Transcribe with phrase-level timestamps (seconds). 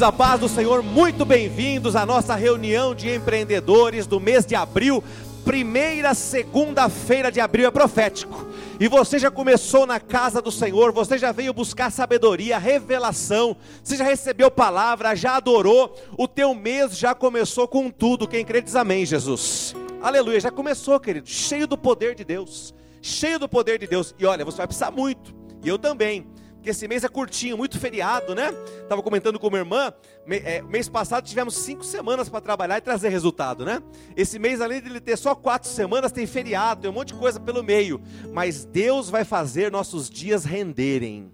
[0.00, 5.02] A paz do Senhor, muito bem-vindos à nossa reunião de empreendedores do mês de abril.
[5.44, 8.46] Primeira segunda-feira de abril é profético.
[8.78, 13.96] E você já começou na casa do Senhor, você já veio buscar sabedoria, revelação, você
[13.96, 15.96] já recebeu palavra, já adorou.
[16.18, 18.28] O teu mês já começou com tudo.
[18.28, 19.74] Quem crê diz amém, Jesus.
[20.02, 22.74] Aleluia, já começou, querido, cheio do poder de Deus.
[23.00, 24.14] Cheio do poder de Deus.
[24.18, 25.34] E olha, você vai precisar muito.
[25.62, 26.26] E eu também
[26.64, 28.50] porque esse mês é curtinho, muito feriado, né?
[28.80, 29.92] Estava comentando com minha irmã,
[30.30, 33.82] é, mês passado tivemos cinco semanas para trabalhar e trazer resultado, né?
[34.16, 37.20] Esse mês, além de ele ter só quatro semanas, tem feriado, tem um monte de
[37.20, 38.00] coisa pelo meio.
[38.32, 41.30] Mas Deus vai fazer nossos dias renderem.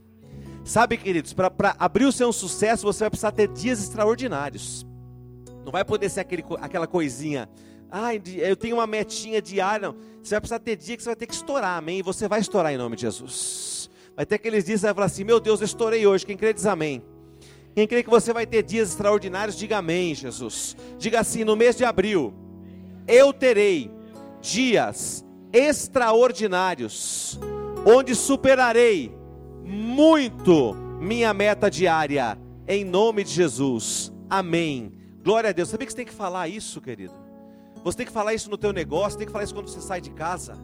[0.64, 4.84] Sabe, queridos, para abrir o seu sucesso, você vai precisar ter dias extraordinários.
[5.64, 7.48] Não vai poder ser aquele, aquela coisinha.
[7.88, 9.92] Ah, eu tenho uma metinha diária.
[9.92, 9.96] Não.
[10.20, 12.00] Você vai precisar ter dia que você vai ter que estourar, amém?
[12.00, 13.80] E você vai estourar em nome de Jesus.
[14.26, 16.26] Dias que você vai falar assim: Meu Deus, eu estourei hoje.
[16.26, 17.02] Quem crê diz amém.
[17.74, 20.76] Quem crê que você vai ter dias extraordinários, diga amém, Jesus.
[20.98, 22.34] Diga assim: no mês de abril,
[23.06, 23.90] eu terei
[24.40, 27.38] dias extraordinários,
[27.86, 29.14] onde superarei
[29.64, 34.12] muito minha meta diária, em nome de Jesus.
[34.28, 34.92] Amém.
[35.22, 35.68] Glória a Deus.
[35.68, 37.14] Sabia que você tem que falar isso, querido?
[37.84, 40.00] Você tem que falar isso no teu negócio, tem que falar isso quando você sai
[40.00, 40.54] de casa.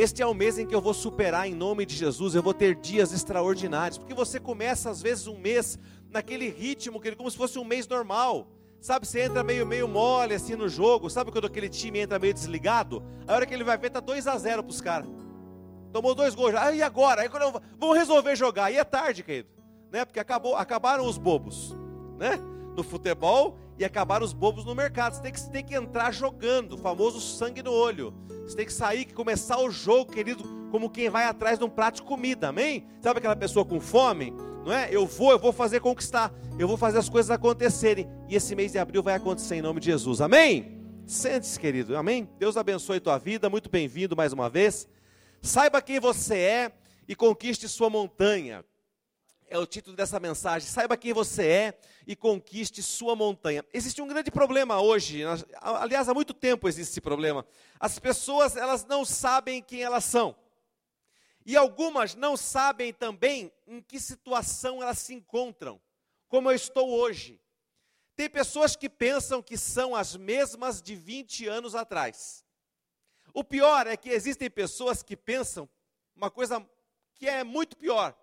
[0.00, 2.54] Este é o mês em que eu vou superar em nome de Jesus, eu vou
[2.54, 7.58] ter dias extraordinários, porque você começa às vezes um mês naquele ritmo, como se fosse
[7.58, 8.48] um mês normal.
[8.80, 12.32] Sabe, você entra meio meio mole assim no jogo, sabe quando aquele time entra meio
[12.32, 13.02] desligado?
[13.28, 15.06] A hora que ele vai ver tá 2 a 0 para os caras.
[15.92, 16.54] Tomou dois gols.
[16.54, 17.20] Ah, e agora?
[17.20, 18.64] Aí quando eu, vamos resolver jogar.
[18.64, 19.50] Aí é tarde, querido,
[19.92, 20.06] né?
[20.06, 21.76] Porque acabou, acabaram os bobos,
[22.18, 22.40] né?
[22.74, 25.16] No futebol e acabaram os bobos no mercado.
[25.16, 28.14] Você tem que, você tem que entrar jogando, o famoso sangue no olho.
[28.50, 31.68] Você tem que sair, que começar o jogo, querido, como quem vai atrás de um
[31.68, 32.84] prato de comida, amém?
[33.00, 34.32] Sabe aquela pessoa com fome?
[34.64, 34.88] Não é?
[34.90, 38.08] Eu vou, eu vou fazer conquistar, eu vou fazer as coisas acontecerem.
[38.28, 40.82] E esse mês de abril vai acontecer em nome de Jesus, amém?
[41.06, 42.28] Sente-se, querido, amém?
[42.40, 44.88] Deus abençoe tua vida, muito bem-vindo mais uma vez.
[45.40, 46.72] Saiba quem você é
[47.06, 48.64] e conquiste sua montanha
[49.50, 50.68] é o título dessa mensagem.
[50.68, 53.64] Saiba quem você é e conquiste sua montanha.
[53.74, 55.22] Existe um grande problema hoje,
[55.60, 57.44] aliás, há muito tempo existe esse problema.
[57.78, 60.36] As pessoas, elas não sabem quem elas são.
[61.44, 65.80] E algumas não sabem também em que situação elas se encontram,
[66.28, 67.40] como eu estou hoje.
[68.14, 72.44] Tem pessoas que pensam que são as mesmas de 20 anos atrás.
[73.34, 75.68] O pior é que existem pessoas que pensam
[76.14, 76.64] uma coisa
[77.14, 78.14] que é muito pior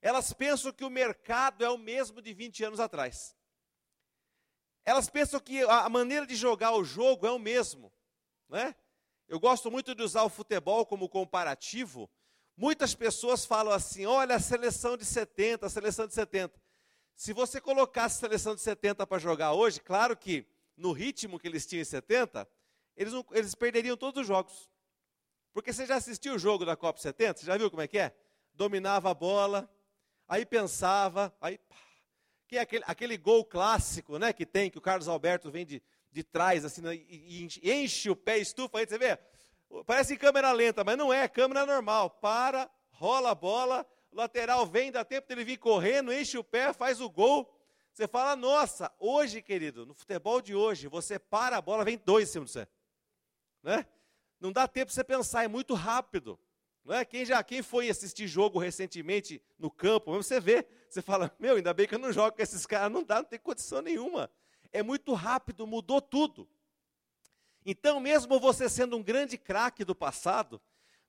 [0.00, 3.36] elas pensam que o mercado é o mesmo de 20 anos atrás.
[4.84, 7.92] Elas pensam que a maneira de jogar o jogo é o mesmo,
[8.48, 8.74] né?
[9.28, 12.10] Eu gosto muito de usar o futebol como comparativo.
[12.56, 16.60] Muitas pessoas falam assim: olha a seleção de 70, a seleção de 70.
[17.14, 20.46] Se você colocasse a seleção de 70 para jogar hoje, claro que
[20.76, 22.48] no ritmo que eles tinham em 70,
[22.96, 24.70] eles, não, eles perderiam todos os jogos.
[25.52, 27.40] Porque você já assistiu o jogo da Copa 70?
[27.40, 28.16] Você já viu como é que é?
[28.54, 29.70] Dominava a bola,
[30.30, 31.58] aí pensava, aí
[32.46, 35.82] que é aquele, aquele gol clássico, né, que tem, que o Carlos Alberto vem de,
[36.10, 39.18] de trás, assim, né, e, e enche o pé, estufa, aí você vê,
[39.84, 45.04] parece câmera lenta, mas não é, câmera normal, para, rola a bola, lateral vem, dá
[45.04, 47.52] tempo dele vir correndo, enche o pé, faz o gol,
[47.92, 52.28] você fala, nossa, hoje, querido, no futebol de hoje, você para a bola, vem dois
[52.28, 52.68] em cima você,
[53.64, 53.84] né?
[54.38, 56.38] Não dá tempo de você pensar, é muito rápido.
[56.84, 57.04] Não é?
[57.04, 61.74] Quem já quem foi assistir jogo recentemente no campo, você vê, você fala, meu, ainda
[61.74, 64.30] bem que eu não jogo com esses caras, não dá, não tem condição nenhuma.
[64.72, 66.48] É muito rápido, mudou tudo.
[67.64, 70.60] Então, mesmo você sendo um grande craque do passado,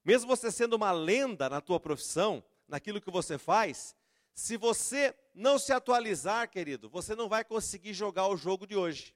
[0.04, 3.96] mesmo você sendo uma lenda na tua profissão, naquilo que você faz,
[4.34, 9.16] se você não se atualizar, querido, você não vai conseguir jogar o jogo de hoje.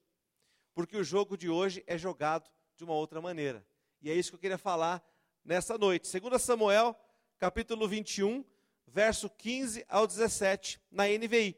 [0.73, 3.65] Porque o jogo de hoje é jogado de uma outra maneira.
[4.01, 5.03] E é isso que eu queria falar
[5.45, 6.09] nessa noite.
[6.19, 6.99] 2 Samuel,
[7.37, 8.43] capítulo 21,
[8.87, 11.55] verso 15 ao 17, na NVI.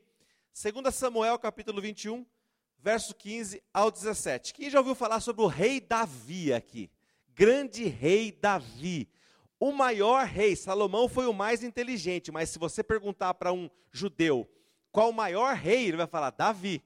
[0.54, 2.26] 2 Samuel, capítulo 21,
[2.78, 4.54] verso 15 ao 17.
[4.54, 6.92] Quem já ouviu falar sobre o rei Davi aqui?
[7.30, 9.10] Grande rei Davi.
[9.60, 14.48] O maior rei, Salomão foi o mais inteligente, mas se você perguntar para um judeu
[14.92, 16.84] qual o maior rei, ele vai falar Davi.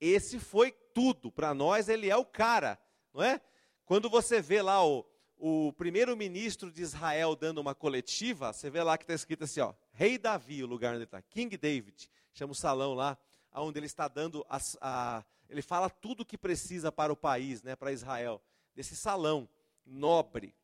[0.00, 2.78] Esse foi tudo, para nós ele é o cara,
[3.14, 3.40] não é?
[3.84, 5.06] Quando você vê lá o,
[5.44, 9.74] o primeiro-ministro de Israel dando uma coletiva, você vê lá que está escrito assim, ó,
[9.92, 13.18] Rei Davi, o lugar onde está, King David, chama o salão lá,
[13.52, 17.60] onde ele está dando, a, a, ele fala tudo o que precisa para o país,
[17.60, 18.40] né, para Israel,
[18.72, 19.48] desse salão
[19.84, 20.54] nobre.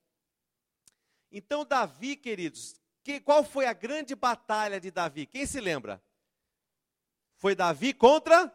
[1.33, 5.27] Então Davi, queridos, que, qual foi a grande batalha de Davi?
[5.27, 6.01] Quem se lembra?
[7.35, 8.49] Foi Davi contra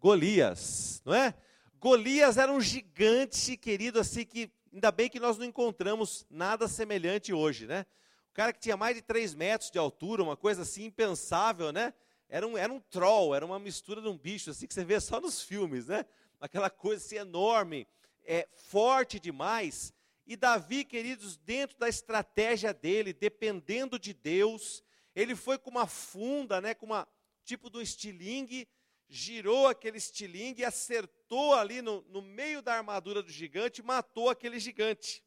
[0.00, 1.34] Golias, não é?
[1.78, 7.32] Golias era um gigante, querido, assim que ainda bem que nós não encontramos nada semelhante
[7.32, 7.86] hoje, né?
[8.32, 11.94] O cara que tinha mais de 3 metros de altura, uma coisa assim impensável, né?
[12.28, 14.98] Era um, era um troll, era uma mistura de um bicho, assim que você vê
[14.98, 16.04] só nos filmes, né?
[16.40, 17.86] Aquela coisa assim enorme,
[18.24, 19.94] é, forte demais.
[20.26, 24.82] E Davi, queridos, dentro da estratégia dele, dependendo de Deus,
[25.14, 27.06] ele foi com uma funda, né, com uma
[27.44, 28.66] tipo do estilingue,
[29.14, 34.58] girou aquele estilingue e acertou ali no, no meio da armadura do gigante, matou aquele
[34.58, 35.22] gigante,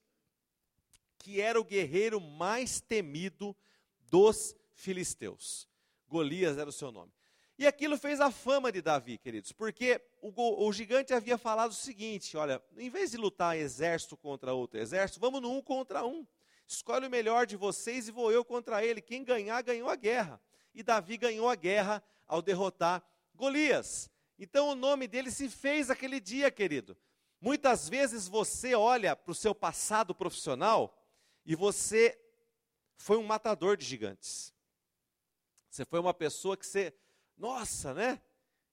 [1.18, 3.56] que era o guerreiro mais temido
[4.10, 5.70] dos filisteus.
[6.06, 7.14] Golias era o seu nome.
[7.58, 11.74] E aquilo fez a fama de Davi, queridos, porque o, o, gigante havia falado o
[11.76, 16.28] seguinte: olha, em vez de lutar exército contra outro exército, vamos no um contra um.
[16.68, 19.02] Escolhe o melhor de vocês e vou eu contra ele.
[19.02, 20.42] Quem ganhar, ganhou a guerra.
[20.76, 23.02] E Davi ganhou a guerra ao derrotar
[23.38, 24.10] Golias.
[24.38, 26.98] Então o nome dele se fez aquele dia, querido.
[27.40, 30.94] Muitas vezes você olha para o seu passado profissional
[31.46, 32.20] e você
[32.98, 34.54] foi um matador de gigantes.
[35.70, 36.94] Você foi uma pessoa que você
[37.38, 38.20] nossa, né?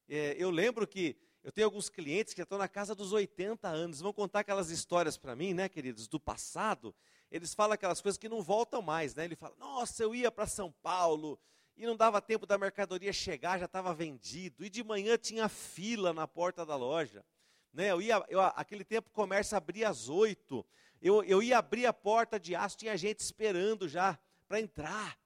[0.08, 4.00] É, eu lembro que eu tenho alguns clientes que estão na casa dos 80 anos,
[4.00, 6.94] vão contar aquelas histórias para mim, né, queridos, do passado.
[7.30, 9.26] Eles falam aquelas coisas que não voltam mais, né?
[9.26, 11.38] Ele fala: "Nossa, eu ia para São Paulo
[11.76, 16.12] e não dava tempo da mercadoria chegar, já estava vendido, e de manhã tinha fila
[16.12, 17.24] na porta da loja.
[17.72, 17.90] Né?
[17.90, 20.64] Eu ia, eu, aquele tempo o comércio abria às oito,
[21.02, 25.18] eu, eu ia abrir a porta de aço, tinha gente esperando já para entrar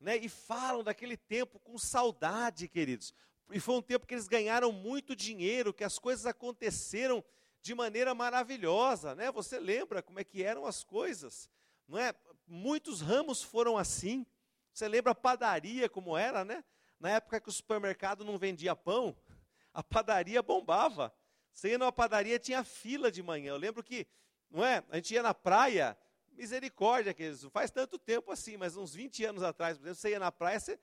[0.00, 3.14] né, e falam daquele tempo com saudade, queridos.
[3.50, 7.24] E foi um tempo que eles ganharam muito dinheiro, que as coisas aconteceram
[7.60, 9.30] de maneira maravilhosa, né?
[9.30, 11.48] Você lembra como é que eram as coisas,
[11.86, 12.12] não é?
[12.46, 14.26] Muitos ramos foram assim.
[14.72, 16.64] Você lembra a padaria como era, né?
[16.98, 19.16] Na época que o supermercado não vendia pão,
[19.72, 21.14] a padaria bombava.
[21.52, 23.50] Você ia numa padaria, tinha fila de manhã.
[23.50, 24.06] Eu lembro que,
[24.50, 24.82] não é?
[24.88, 25.96] A gente ia na praia,
[26.30, 30.18] Misericórdia, que faz tanto tempo assim, mas uns 20 anos atrás, por exemplo, você ia
[30.18, 30.80] na praia, você,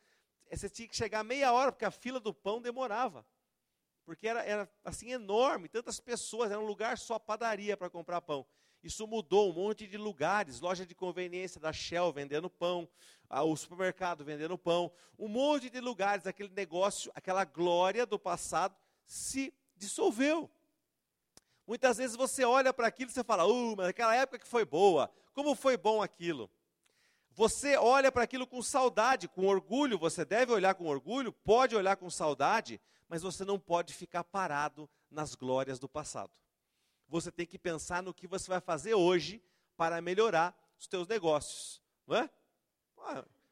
[0.52, 3.26] você tinha que chegar meia hora, porque a fila do pão demorava.
[4.06, 8.46] Porque era, era assim enorme, tantas pessoas, era um lugar só padaria para comprar pão.
[8.82, 12.88] Isso mudou um monte de lugares, loja de conveniência da Shell vendendo pão,
[13.30, 19.54] o supermercado vendendo pão, um monte de lugares, aquele negócio, aquela glória do passado se
[19.76, 20.50] dissolveu.
[21.68, 24.66] Muitas vezes você olha para aquilo e você fala, uh, mas aquela época que foi
[24.66, 26.50] boa, como foi bom aquilo.
[27.32, 31.96] Você olha para aquilo com saudade, com orgulho, você deve olhar com orgulho, pode olhar
[31.96, 36.32] com saudade, mas você não pode ficar parado nas glórias do passado.
[37.10, 39.42] Você tem que pensar no que você vai fazer hoje
[39.76, 42.30] para melhorar os teus negócios, não é?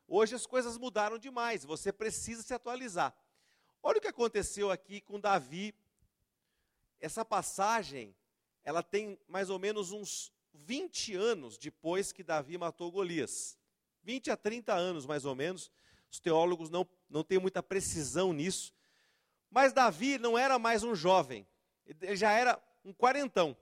[0.07, 3.13] Hoje as coisas mudaram demais, você precisa se atualizar.
[3.81, 5.73] Olha o que aconteceu aqui com Davi.
[6.99, 8.15] Essa passagem,
[8.63, 13.57] ela tem mais ou menos uns 20 anos depois que Davi matou Golias.
[14.03, 15.71] 20 a 30 anos, mais ou menos.
[16.09, 18.73] Os teólogos não, não têm muita precisão nisso.
[19.49, 21.47] Mas Davi não era mais um jovem.
[21.85, 23.55] Ele já era um quarentão.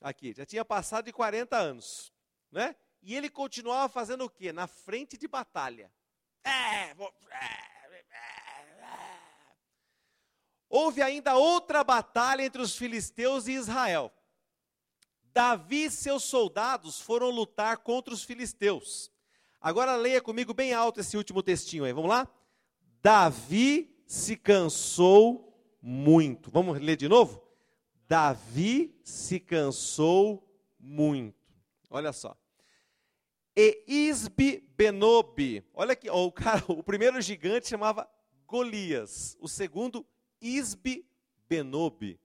[0.00, 2.12] Aqui, já tinha passado de 40 anos.
[2.50, 2.74] Né?
[3.00, 4.52] E ele continuava fazendo o quê?
[4.52, 5.92] Na frente de batalha.
[6.42, 9.20] É, vou, é, é, é.
[10.68, 14.12] Houve ainda outra batalha entre os filisteus e Israel.
[15.32, 19.12] Davi e seus soldados foram lutar contra os filisteus.
[19.60, 22.26] Agora leia comigo bem alto esse último textinho aí, vamos lá?
[23.02, 26.50] Davi se cansou muito.
[26.50, 27.49] Vamos ler de novo?
[28.10, 30.44] Davi se cansou
[30.80, 31.38] muito.
[31.88, 32.36] Olha só.
[33.56, 35.64] E Isbi Benobi.
[35.72, 38.10] Olha aqui, ó, o, cara, o primeiro gigante chamava
[38.48, 39.36] Golias.
[39.38, 40.04] O segundo,
[40.40, 41.08] Isbi
[41.48, 42.20] Benobi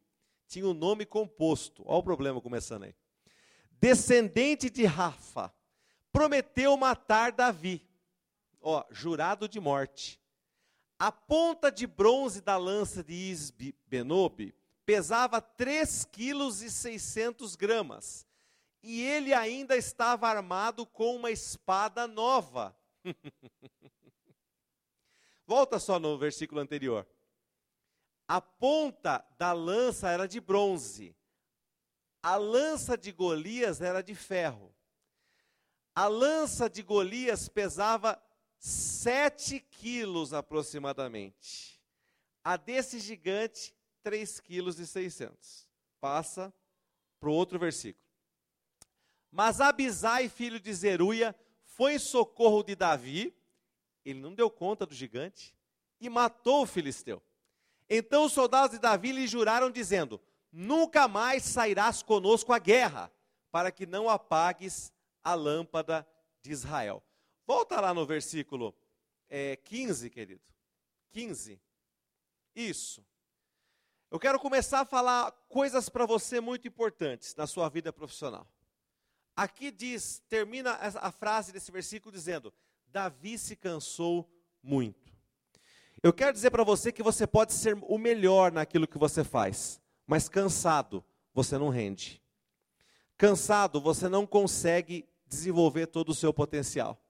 [0.48, 1.84] tinha um nome composto.
[1.86, 2.96] Olha o problema começando aí.
[3.74, 5.54] Descendente de Rafa,
[6.12, 7.88] prometeu matar Davi.
[8.60, 10.20] Ó, jurado de morte.
[10.98, 14.52] A ponta de bronze da lança de Isbi Benob
[14.86, 18.28] pesava 3 quilos e 600 gramas.
[18.84, 22.78] E ele ainda estava armado com uma espada nova.
[25.48, 27.08] Volta só no versículo anterior.
[28.28, 31.16] A ponta da lança era de bronze.
[32.22, 34.74] A lança de Golias era de ferro.
[35.94, 38.22] A lança de Golias pesava
[38.58, 41.80] 7 quilos aproximadamente.
[42.44, 43.75] A desse gigante,
[44.06, 45.68] 3 quilos e 600.
[46.00, 46.54] Passa
[47.20, 48.06] para o outro versículo.
[49.32, 53.36] Mas Abisai, filho de Zeruia, foi em socorro de Davi,
[54.06, 55.56] ele não deu conta do gigante,
[56.00, 57.20] e matou o filisteu.
[57.90, 60.22] Então os soldados de Davi lhe juraram, dizendo:
[60.52, 63.12] Nunca mais sairás conosco à guerra,
[63.50, 64.94] para que não apagues
[65.24, 66.08] a lâmpada
[66.44, 67.04] de Israel.
[67.48, 68.76] Volta lá no versículo
[69.28, 70.44] é, 15, querido.
[71.10, 71.60] 15.
[72.56, 73.04] Isso.
[74.16, 78.48] Eu quero começar a falar coisas para você muito importantes na sua vida profissional.
[79.36, 82.54] Aqui diz, termina a frase desse versículo dizendo:
[82.88, 85.12] Davi se cansou muito.
[86.02, 89.82] Eu quero dizer para você que você pode ser o melhor naquilo que você faz,
[90.08, 91.04] mas cansado,
[91.34, 92.24] você não rende.
[93.18, 97.06] Cansado, você não consegue desenvolver todo o seu potencial.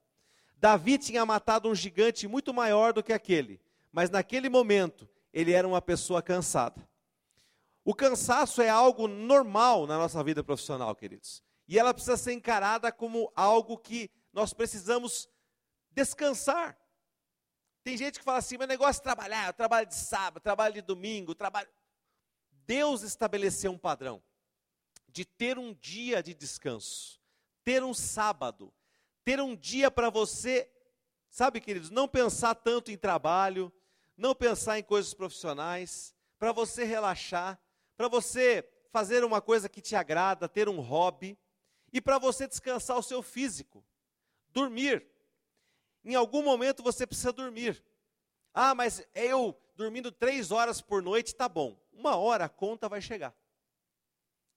[0.57, 5.67] Davi tinha matado um gigante muito maior do que aquele, mas naquele momento ele era
[5.67, 6.94] uma pessoa cansada.
[7.85, 11.43] O cansaço é algo normal na nossa vida profissional, queridos.
[11.67, 15.29] E ela precisa ser encarada como algo que nós precisamos
[15.91, 16.75] descansar.
[17.83, 20.81] Tem gente que fala assim, meu negócio é trabalhar, eu trabalho de sábado, trabalho de
[20.81, 21.69] domingo, trabalho.
[22.65, 24.21] Deus estabeleceu um padrão
[25.07, 27.21] de ter um dia de descanso,
[27.63, 28.73] ter um sábado,
[29.23, 30.67] ter um dia para você,
[31.29, 33.71] sabe, queridos, não pensar tanto em trabalho,
[34.17, 37.61] não pensar em coisas profissionais, para você relaxar,
[37.95, 41.37] para você fazer uma coisa que te agrada, ter um hobby,
[41.91, 43.85] e para você descansar o seu físico,
[44.49, 45.05] dormir.
[46.03, 47.83] Em algum momento você precisa dormir.
[48.53, 51.77] Ah, mas eu dormindo três horas por noite, tá bom.
[51.91, 53.35] Uma hora a conta vai chegar.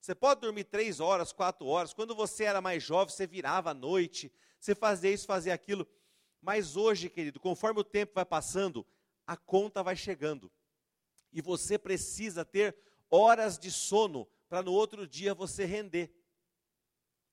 [0.01, 1.93] Você pode dormir três horas, quatro horas.
[1.93, 5.87] Quando você era mais jovem, você virava à noite, você fazia isso, fazia aquilo.
[6.41, 8.87] Mas hoje, querido, conforme o tempo vai passando,
[9.27, 10.51] a conta vai chegando.
[11.33, 12.77] E você precisa ter
[13.11, 16.11] horas de sono para no outro dia você render.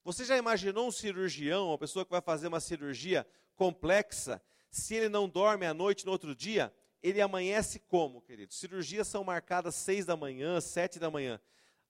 [0.04, 5.10] Você já imaginou um cirurgião, uma pessoa que vai fazer uma cirurgia complexa, se ele
[5.10, 8.54] não dorme à noite no outro dia, ele amanhece como, querido?
[8.54, 11.40] Cirurgias são marcadas seis da manhã, sete da manhã.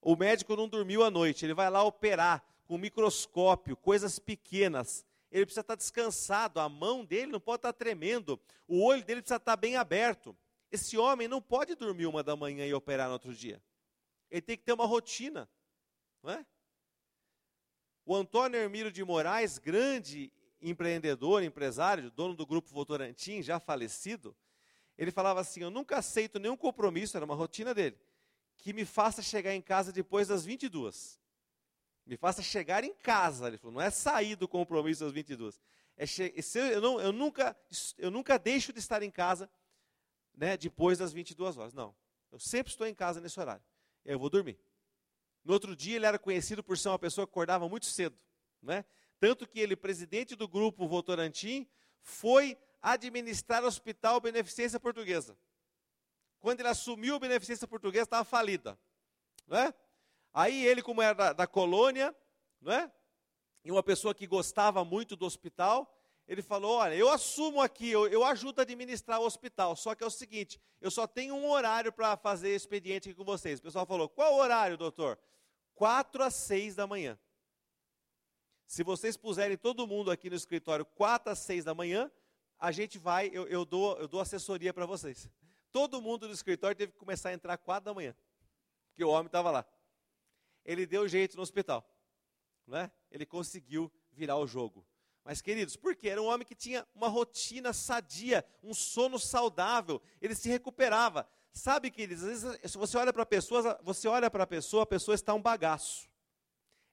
[0.01, 5.05] O médico não dormiu à noite, ele vai lá operar com microscópio, coisas pequenas.
[5.31, 9.37] Ele precisa estar descansado, a mão dele não pode estar tremendo, o olho dele precisa
[9.37, 10.35] estar bem aberto.
[10.71, 13.61] Esse homem não pode dormir uma da manhã e operar no outro dia.
[14.29, 15.49] Ele tem que ter uma rotina,
[16.21, 16.45] não é?
[18.05, 24.35] O Antônio Hermílio de Moraes, grande empreendedor, empresário, dono do grupo Votorantim, já falecido,
[24.97, 27.99] ele falava assim: Eu nunca aceito nenhum compromisso, era uma rotina dele,
[28.57, 31.19] que me faça chegar em casa depois das 22.
[32.05, 35.59] Me faça chegar em casa, ele falou, não é sair do compromisso às 22.
[35.97, 36.05] É
[36.73, 37.57] eu, não, eu, nunca,
[37.97, 39.49] eu nunca deixo de estar em casa
[40.35, 41.73] né, depois das 22 horas.
[41.73, 41.95] Não.
[42.31, 43.63] Eu sempre estou em casa nesse horário.
[44.05, 44.57] Eu vou dormir.
[45.43, 48.17] No outro dia, ele era conhecido por ser uma pessoa que acordava muito cedo.
[48.61, 48.85] Né?
[49.19, 51.67] Tanto que ele, presidente do grupo Votorantim,
[52.01, 55.37] foi administrar o Hospital Beneficência Portuguesa.
[56.39, 58.77] Quando ele assumiu a Beneficência Portuguesa, estava falida.
[59.47, 59.73] Não é?
[60.33, 62.15] Aí ele, como era da, da colônia,
[62.61, 62.91] não é?
[63.63, 65.91] E uma pessoa que gostava muito do hospital,
[66.27, 70.03] ele falou: Olha, eu assumo aqui, eu, eu ajudo a administrar o hospital, só que
[70.03, 73.59] é o seguinte: eu só tenho um horário para fazer expediente aqui com vocês.
[73.59, 75.19] O pessoal falou: Qual horário, doutor?
[75.73, 77.17] Quatro às seis da manhã.
[78.65, 82.11] Se vocês puserem todo mundo aqui no escritório quatro às seis da manhã,
[82.57, 85.29] a gente vai, eu, eu dou, eu dou assessoria para vocês.
[85.71, 88.15] Todo mundo no escritório teve que começar a entrar quatro da manhã,
[88.89, 89.65] porque o homem estava lá
[90.65, 91.87] ele deu jeito no hospital.
[92.65, 92.91] Né?
[93.11, 94.85] Ele conseguiu virar o jogo.
[95.25, 96.09] Mas, queridos, por quê?
[96.09, 101.27] Era um homem que tinha uma rotina sadia, um sono saudável, ele se recuperava.
[101.51, 104.83] Sabe, queridos, às vezes, se você olha para a pessoa, você olha para a pessoa,
[104.83, 106.07] a pessoa está um bagaço.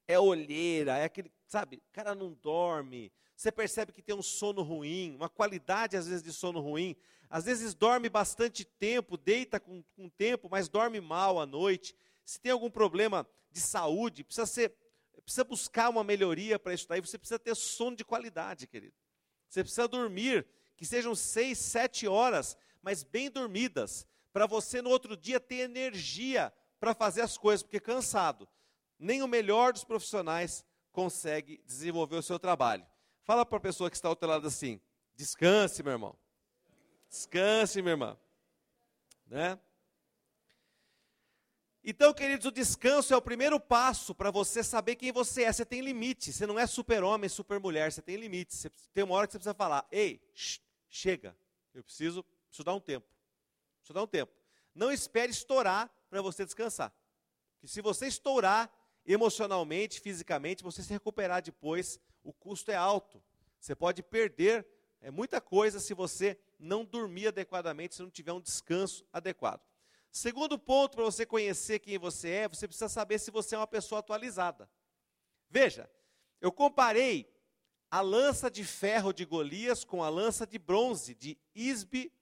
[0.09, 3.13] É olheira, é aquele, sabe, o cara não dorme.
[3.37, 6.97] Você percebe que tem um sono ruim, uma qualidade, às vezes, de sono ruim.
[7.29, 11.95] Às vezes dorme bastante tempo, deita com, com tempo, mas dorme mal à noite.
[12.25, 14.75] Se tem algum problema de saúde, precisa, ser,
[15.33, 18.95] precisa buscar uma melhoria para isso daí, você precisa ter sono de qualidade, querido.
[19.49, 20.47] Você precisa dormir,
[20.77, 26.53] que sejam seis, sete horas, mas bem dormidas, para você no outro dia ter energia
[26.79, 28.47] para fazer as coisas, porque cansado,
[28.99, 32.87] nem o melhor dos profissionais consegue desenvolver o seu trabalho.
[33.23, 34.81] Fala para a pessoa que está ao teu lado assim:
[35.15, 36.19] descanse, meu irmão.
[37.09, 38.19] Descanse, minha irmã.
[39.27, 39.59] Né?
[41.85, 45.53] Então, queridos, o descanso é o primeiro passo para você saber quem você é.
[45.53, 46.33] Você tem limite.
[46.33, 47.91] Você não é super-homem, super-mulher.
[47.91, 48.59] Você tem limites.
[48.59, 50.21] Você tem uma hora que você precisa falar: ei,
[50.89, 51.37] chega.
[51.75, 53.07] Eu preciso, preciso dar um tempo.
[53.79, 54.33] Preciso dar um tempo.
[54.75, 56.93] Não espere estourar para você descansar.
[57.55, 58.73] Porque se você estourar
[59.05, 63.21] emocionalmente, fisicamente, você se recuperar depois, o custo é alto.
[63.59, 64.67] Você pode perder
[65.03, 69.61] é muita coisa se você não dormir adequadamente, se não tiver um descanso adequado.
[70.13, 73.67] Segundo ponto para você conhecer quem você é, você precisa saber se você é uma
[73.67, 74.71] pessoa atualizada.
[75.49, 75.91] Veja,
[76.39, 77.35] eu comparei
[77.91, 82.13] a lança de ferro de Golias com a lança de bronze de Isbe,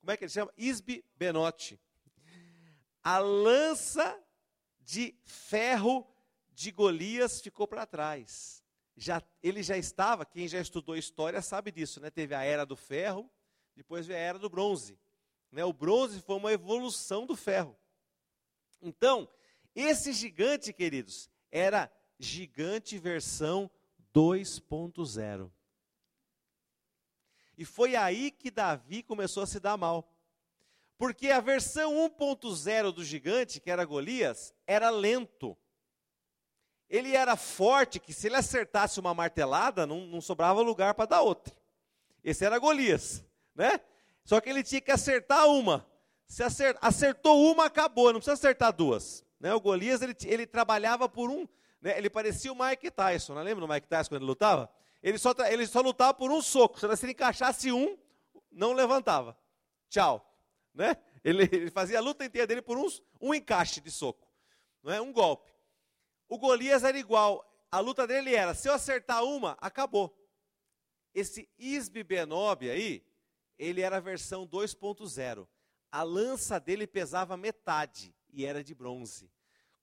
[0.00, 0.52] como é que ele chama?
[0.54, 1.80] Isbe Benote.
[3.02, 4.22] A lança
[4.78, 6.06] de ferro
[6.50, 8.62] de Golias ficou para trás.
[8.94, 12.10] Já, ele já estava, quem já estudou história sabe disso, né?
[12.10, 13.30] Teve a era do ferro,
[13.74, 14.98] depois veio a era do bronze.
[15.50, 15.64] Né?
[15.64, 17.76] O bronze foi uma evolução do ferro.
[18.80, 19.28] Então,
[19.74, 23.70] esse gigante, queridos, era gigante versão
[24.14, 25.50] 2.0.
[27.56, 30.10] E foi aí que Davi começou a se dar mal.
[30.96, 35.56] Porque a versão 1.0 do gigante, que era Golias, era lento.
[36.88, 41.22] Ele era forte, que se ele acertasse uma martelada, não, não sobrava lugar para dar
[41.22, 41.54] outra.
[42.22, 43.80] Esse era Golias, né?
[44.30, 45.84] Só que ele tinha que acertar uma.
[46.28, 46.44] Se
[46.80, 49.26] acertou uma, acabou, não precisa acertar duas.
[49.40, 49.52] Né?
[49.52, 51.48] O Golias, ele, ele trabalhava por um,
[51.82, 51.98] né?
[51.98, 54.70] ele parecia o Mike Tyson, não lembra do Mike Tyson quando ele lutava?
[55.02, 57.98] Ele só, ele só lutava por um soco, se ele encaixasse um,
[58.52, 59.36] não levantava.
[59.88, 60.24] Tchau.
[60.72, 60.96] Né?
[61.24, 62.86] Ele, ele fazia a luta inteira dele por um,
[63.20, 64.28] um encaixe de soco,
[64.80, 65.00] não é?
[65.00, 65.50] um golpe.
[66.28, 70.16] O Golias era igual, a luta dele era, se eu acertar uma, acabou.
[71.12, 73.09] Esse Isbi Benob aí,
[73.60, 75.46] ele era a versão 2.0.
[75.92, 79.30] A lança dele pesava metade e era de bronze.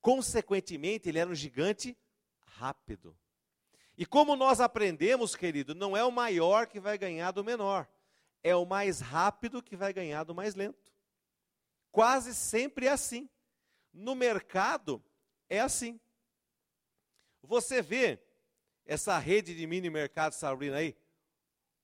[0.01, 1.95] Consequentemente, ele era um gigante
[2.43, 3.15] rápido.
[3.95, 7.87] E como nós aprendemos, querido, não é o maior que vai ganhar do menor,
[8.41, 10.91] é o mais rápido que vai ganhar do mais lento.
[11.91, 13.29] Quase sempre é assim.
[13.93, 15.03] No mercado,
[15.49, 15.99] é assim.
[17.43, 18.19] Você vê
[18.85, 20.95] essa rede de mini mercados abrindo aí?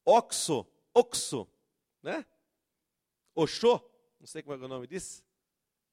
[0.06, 1.48] Oxo, Oxo,
[2.04, 2.26] né?
[3.34, 3.82] Oxô,
[4.20, 5.24] não sei como é, o nome disso,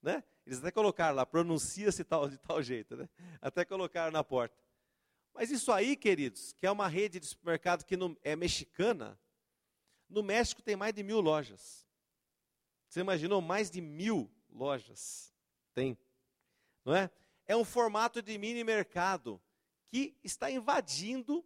[0.01, 0.23] né?
[0.45, 3.09] Eles até colocaram lá, pronuncia-se tal, de tal jeito, né?
[3.41, 4.55] Até colocaram na porta.
[5.33, 9.19] Mas isso aí, queridos, que é uma rede de supermercado que não, é mexicana,
[10.09, 11.87] no México tem mais de mil lojas.
[12.89, 15.33] Você imaginou mais de mil lojas?
[15.73, 15.97] Tem,
[16.83, 17.09] não é?
[17.47, 19.41] É um formato de mini mercado
[19.87, 21.45] que está invadindo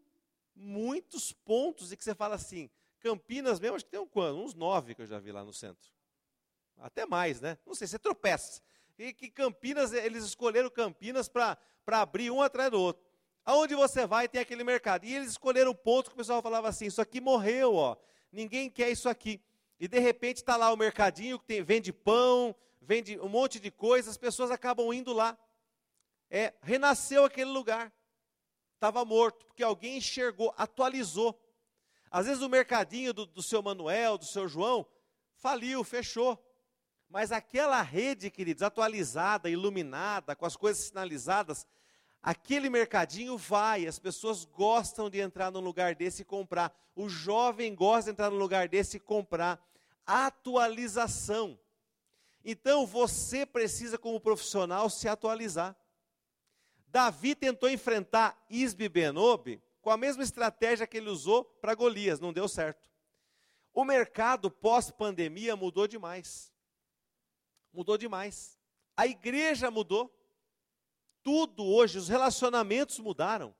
[0.56, 2.70] muitos pontos e que você fala assim,
[3.06, 4.40] Campinas mesmo, acho que tem um quanto?
[4.40, 5.92] Uns nove que eu já vi lá no centro.
[6.80, 7.56] Até mais, né?
[7.64, 8.64] Não sei, você tropeça.
[8.98, 13.06] E que Campinas, eles escolheram Campinas para abrir um atrás do outro.
[13.46, 15.06] Aonde você vai tem aquele mercado.
[15.06, 17.96] E eles escolheram o ponto que o pessoal falava assim: isso aqui morreu, ó.
[18.32, 19.40] Ninguém quer isso aqui.
[19.80, 23.70] E de repente está lá o mercadinho que tem, vende pão, vende um monte de
[23.70, 25.38] coisas, as pessoas acabam indo lá.
[26.28, 27.94] É, renasceu aquele lugar.
[28.74, 31.40] Estava morto, porque alguém enxergou, atualizou.
[32.16, 34.88] Às vezes o mercadinho do, do seu Manuel, do seu João,
[35.34, 36.42] faliu, fechou.
[37.10, 41.68] Mas aquela rede, queridos, atualizada, iluminada, com as coisas sinalizadas,
[42.24, 46.74] aquele mercadinho vai, as pessoas gostam de entrar num lugar desse e comprar.
[46.96, 49.62] O jovem gosta de entrar num lugar desse e comprar.
[50.08, 51.60] Atualização.
[52.46, 55.76] Então você precisa, como profissional, se atualizar.
[56.88, 62.34] Davi tentou enfrentar Isbi Benob com a mesma estratégia que ele usou para Golias, não
[62.34, 62.90] deu certo.
[63.72, 66.52] O mercado pós-pandemia mudou demais.
[67.72, 68.58] Mudou demais.
[68.98, 70.12] A igreja mudou.
[71.22, 73.56] Tudo hoje, os relacionamentos mudaram.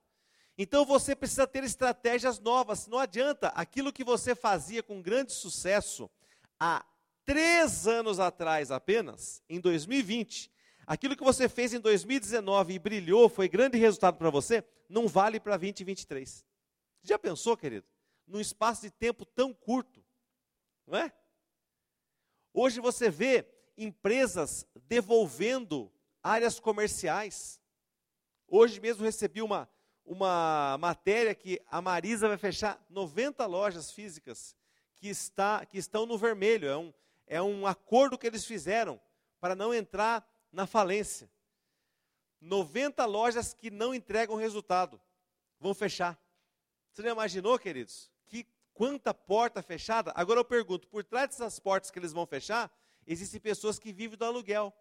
[0.58, 2.88] Então você precisa ter estratégias novas.
[2.88, 6.10] Não adianta aquilo que você fazia com grande sucesso
[6.58, 6.84] há
[7.24, 10.50] três anos atrás apenas, em 2020,
[10.86, 15.40] aquilo que você fez em 2019 e brilhou, foi grande resultado para você, não vale
[15.40, 16.44] para 2023.
[17.02, 17.86] Já pensou, querido?
[18.26, 20.04] Num espaço de tempo tão curto,
[20.86, 21.12] não é?
[22.52, 23.46] Hoje você vê
[23.76, 27.60] empresas devolvendo áreas comerciais.
[28.48, 29.68] Hoje mesmo recebi uma,
[30.04, 34.56] uma matéria que a Marisa vai fechar 90 lojas físicas
[34.94, 36.68] que, está, que estão no vermelho.
[36.68, 36.94] É um,
[37.26, 39.00] é um acordo que eles fizeram
[39.38, 41.30] para não entrar na falência.
[42.40, 45.00] 90 lojas que não entregam resultado
[45.58, 46.18] vão fechar.
[46.92, 48.10] Você já imaginou, queridos?
[48.26, 50.12] Que quanta porta fechada?
[50.14, 52.70] Agora eu pergunto, por trás dessas portas que eles vão fechar,
[53.06, 54.74] existem pessoas que vivem do aluguel.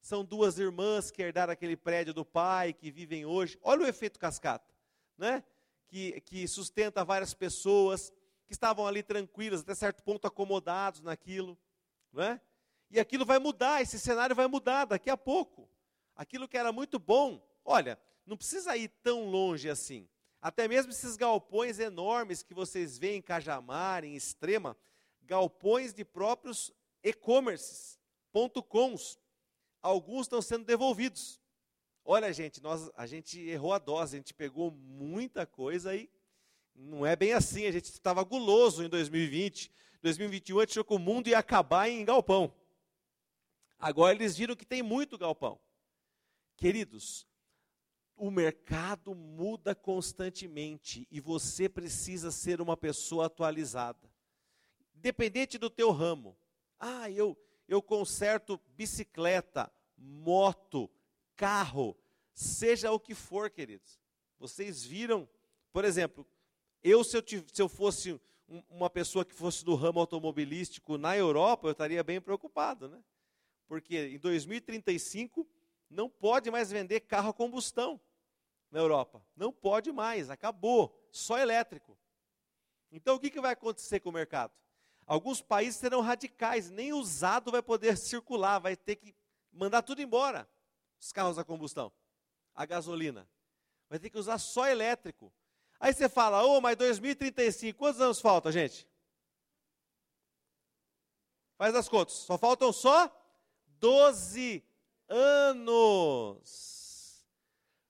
[0.00, 3.58] São duas irmãs que herdaram aquele prédio do pai, que vivem hoje.
[3.62, 4.72] Olha o efeito cascata,
[5.16, 5.42] né?
[5.88, 8.12] Que, que sustenta várias pessoas
[8.46, 11.58] que estavam ali tranquilas, até certo ponto acomodados naquilo,
[12.12, 12.40] não é?
[12.90, 15.68] E aquilo vai mudar, esse cenário vai mudar daqui a pouco.
[16.14, 20.08] Aquilo que era muito bom, olha, não precisa ir tão longe assim.
[20.40, 24.76] Até mesmo esses galpões enormes que vocês veem em Cajamar, em Extrema,
[25.22, 26.72] galpões de próprios
[27.02, 27.98] e-commerces,
[28.32, 29.18] ponto coms,
[29.82, 31.40] alguns estão sendo devolvidos.
[32.04, 36.08] Olha, gente, nós, a gente errou a dose, a gente pegou muita coisa aí.
[36.74, 39.72] Não é bem assim, a gente estava guloso em 2020.
[40.02, 42.54] 2021 a gente achou que o mundo ia acabar em galpão.
[43.78, 45.60] Agora eles viram que tem muito galpão.
[46.56, 47.26] Queridos,
[48.16, 54.10] o mercado muda constantemente e você precisa ser uma pessoa atualizada.
[54.94, 56.36] Independente do teu ramo.
[56.78, 57.36] Ah, eu
[57.68, 60.88] eu conserto bicicleta, moto,
[61.34, 61.96] carro,
[62.32, 64.00] seja o que for, queridos.
[64.38, 65.28] Vocês viram,
[65.72, 66.26] por exemplo,
[66.82, 68.20] eu se eu, se eu fosse
[68.68, 73.02] uma pessoa que fosse do ramo automobilístico na Europa, eu estaria bem preocupado, né?
[73.66, 75.46] Porque em 2035
[75.90, 78.00] não pode mais vender carro a combustão
[78.70, 79.24] na Europa.
[79.34, 81.08] Não pode mais, acabou.
[81.10, 81.98] Só elétrico.
[82.90, 84.52] Então o que, que vai acontecer com o mercado?
[85.06, 89.14] Alguns países serão radicais, nem usado vai poder circular, vai ter que
[89.52, 90.48] mandar tudo embora.
[91.00, 91.92] Os carros a combustão,
[92.54, 93.28] a gasolina.
[93.88, 95.32] Vai ter que usar só elétrico.
[95.78, 98.88] Aí você fala, ô, oh, mas 2035, quantos anos falta, gente?
[101.56, 103.08] Faz as contas, só faltam só
[103.80, 104.64] 12
[105.08, 106.76] anos.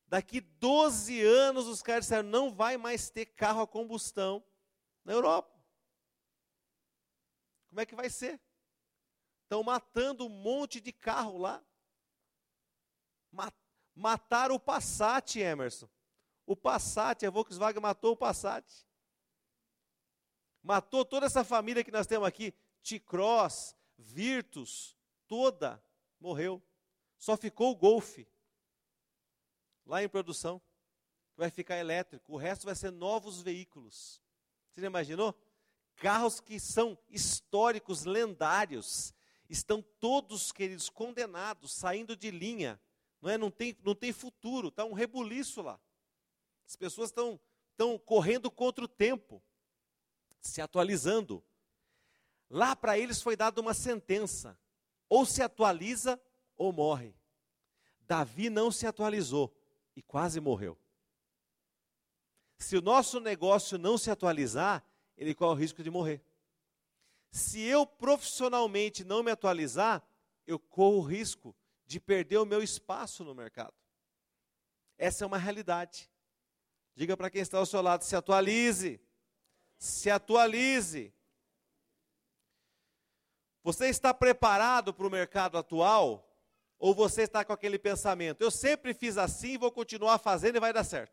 [0.08, 4.44] Daqui 12 anos os caras disseram, não vai mais ter carro a combustão
[5.04, 5.56] na Europa.
[7.68, 8.40] Como é que vai ser?
[9.42, 11.62] Estão matando um monte de carro lá.
[13.94, 15.88] Mataram o Passat, Emerson.
[16.46, 18.64] O Passat, a Volkswagen matou o Passat.
[20.62, 22.54] Matou toda essa família que nós temos aqui.
[22.82, 24.95] T-Cross, Virtus,
[25.28, 25.82] toda
[26.20, 26.62] morreu.
[27.18, 28.18] Só ficou o Golf
[29.86, 30.60] lá em produção.
[31.36, 32.32] Vai ficar elétrico.
[32.32, 34.20] O resto vai ser novos veículos.
[34.70, 35.34] Você já imaginou?
[35.96, 39.14] Carros que são históricos, lendários,
[39.48, 42.80] estão todos, queridos, condenados, saindo de linha.
[43.20, 43.38] Não, é?
[43.38, 45.80] não, tem, não tem futuro, está um rebuliço lá.
[46.66, 49.42] As pessoas estão, estão correndo contra o tempo,
[50.40, 51.42] se atualizando.
[52.50, 54.58] Lá para eles foi dada uma sentença:
[55.08, 56.20] ou se atualiza
[56.56, 57.14] ou morre.
[58.00, 59.54] Davi não se atualizou
[59.94, 60.78] e quase morreu.
[62.58, 64.84] Se o nosso negócio não se atualizar,
[65.16, 66.22] ele corre o risco de morrer.
[67.30, 70.02] Se eu profissionalmente não me atualizar,
[70.46, 73.74] eu corro o risco de perder o meu espaço no mercado.
[74.96, 76.10] Essa é uma realidade.
[76.94, 79.00] Diga para quem está ao seu lado: se atualize.
[79.78, 81.12] Se atualize.
[83.66, 86.24] Você está preparado para o mercado atual?
[86.78, 90.72] Ou você está com aquele pensamento, eu sempre fiz assim, vou continuar fazendo e vai
[90.72, 91.12] dar certo?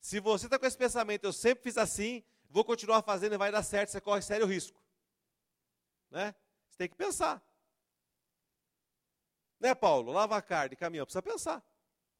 [0.00, 3.52] Se você está com esse pensamento, eu sempre fiz assim, vou continuar fazendo e vai
[3.52, 4.82] dar certo, você corre sério risco.
[6.10, 6.34] Né?
[6.68, 7.40] Você tem que pensar.
[9.60, 10.10] Né, Paulo?
[10.10, 11.64] Lava carne, caminhão, precisa pensar.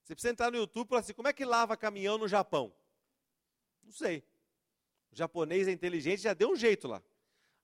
[0.05, 2.73] Você precisa entrar no YouTube e falar assim: como é que lava caminhão no Japão?
[3.83, 4.23] Não sei.
[5.11, 7.03] O japonês é inteligente, já deu um jeito lá.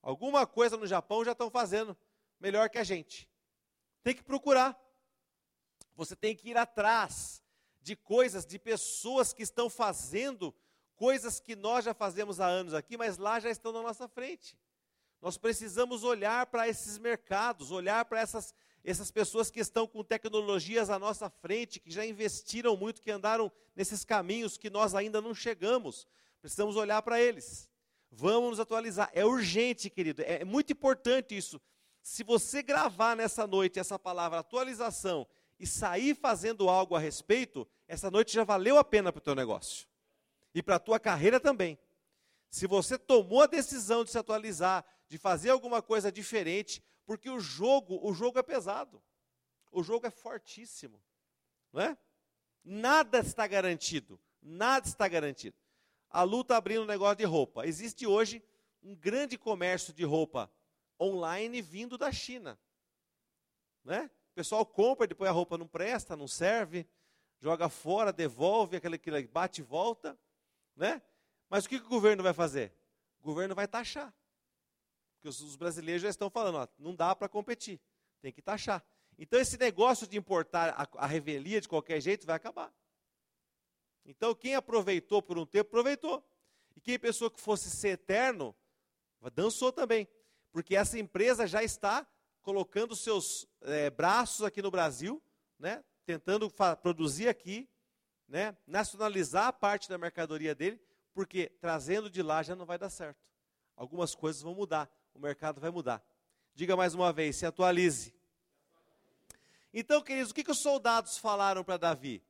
[0.02, 1.96] Alguma coisa no Japão já estão fazendo
[2.40, 3.30] melhor que a gente.
[4.02, 4.76] Tem que procurar.
[5.94, 7.40] Você tem que ir atrás
[7.80, 10.54] de coisas, de pessoas que estão fazendo
[10.96, 14.58] coisas que nós já fazemos há anos aqui, mas lá já estão na nossa frente.
[15.20, 20.90] Nós precisamos olhar para esses mercados, olhar para essas, essas pessoas que estão com tecnologias
[20.90, 25.34] à nossa frente, que já investiram muito, que andaram nesses caminhos que nós ainda não
[25.34, 26.08] chegamos.
[26.40, 27.70] Precisamos olhar para eles.
[28.14, 29.10] Vamos nos atualizar.
[29.14, 30.20] É urgente, querido.
[30.20, 31.58] É, é muito importante isso.
[32.02, 35.26] Se você gravar nessa noite essa palavra atualização
[35.58, 39.34] e sair fazendo algo a respeito, essa noite já valeu a pena para o teu
[39.34, 39.88] negócio.
[40.54, 41.78] E para a tua carreira também.
[42.50, 47.40] Se você tomou a decisão de se atualizar, de fazer alguma coisa diferente, porque o
[47.40, 49.02] jogo, o jogo é pesado.
[49.70, 51.02] O jogo é fortíssimo,
[51.72, 51.96] não é?
[52.62, 55.56] Nada está garantido, nada está garantido.
[56.12, 57.66] A luta está abrindo um negócio de roupa.
[57.66, 58.42] Existe hoje
[58.82, 60.52] um grande comércio de roupa
[61.00, 62.58] online vindo da China.
[63.82, 64.10] Né?
[64.30, 66.86] O pessoal compra, depois a roupa não presta, não serve,
[67.40, 70.18] joga fora, devolve, aquele que bate e volta.
[70.76, 71.00] Né?
[71.48, 72.74] Mas o que, que o governo vai fazer?
[73.20, 74.14] O governo vai taxar.
[75.14, 77.80] Porque os, os brasileiros já estão falando, ó, não dá para competir,
[78.20, 78.84] tem que taxar.
[79.18, 82.70] Então esse negócio de importar a, a revelia de qualquer jeito vai acabar.
[84.04, 86.24] Então quem aproveitou por um tempo, aproveitou.
[86.76, 88.54] E quem pensou que fosse ser eterno,
[89.34, 90.08] dançou também
[90.52, 92.06] porque essa empresa já está
[92.42, 95.20] colocando seus é, braços aqui no Brasil,
[95.58, 97.68] né, tentando produzir aqui,
[98.28, 100.80] né, nacionalizar a parte da mercadoria dele,
[101.14, 103.18] porque trazendo de lá já não vai dar certo.
[103.74, 106.02] Algumas coisas vão mudar, o mercado vai mudar.
[106.54, 108.14] Diga mais uma vez, se atualize.
[109.72, 112.22] Então, queridos, o que, que os soldados falaram para Davi?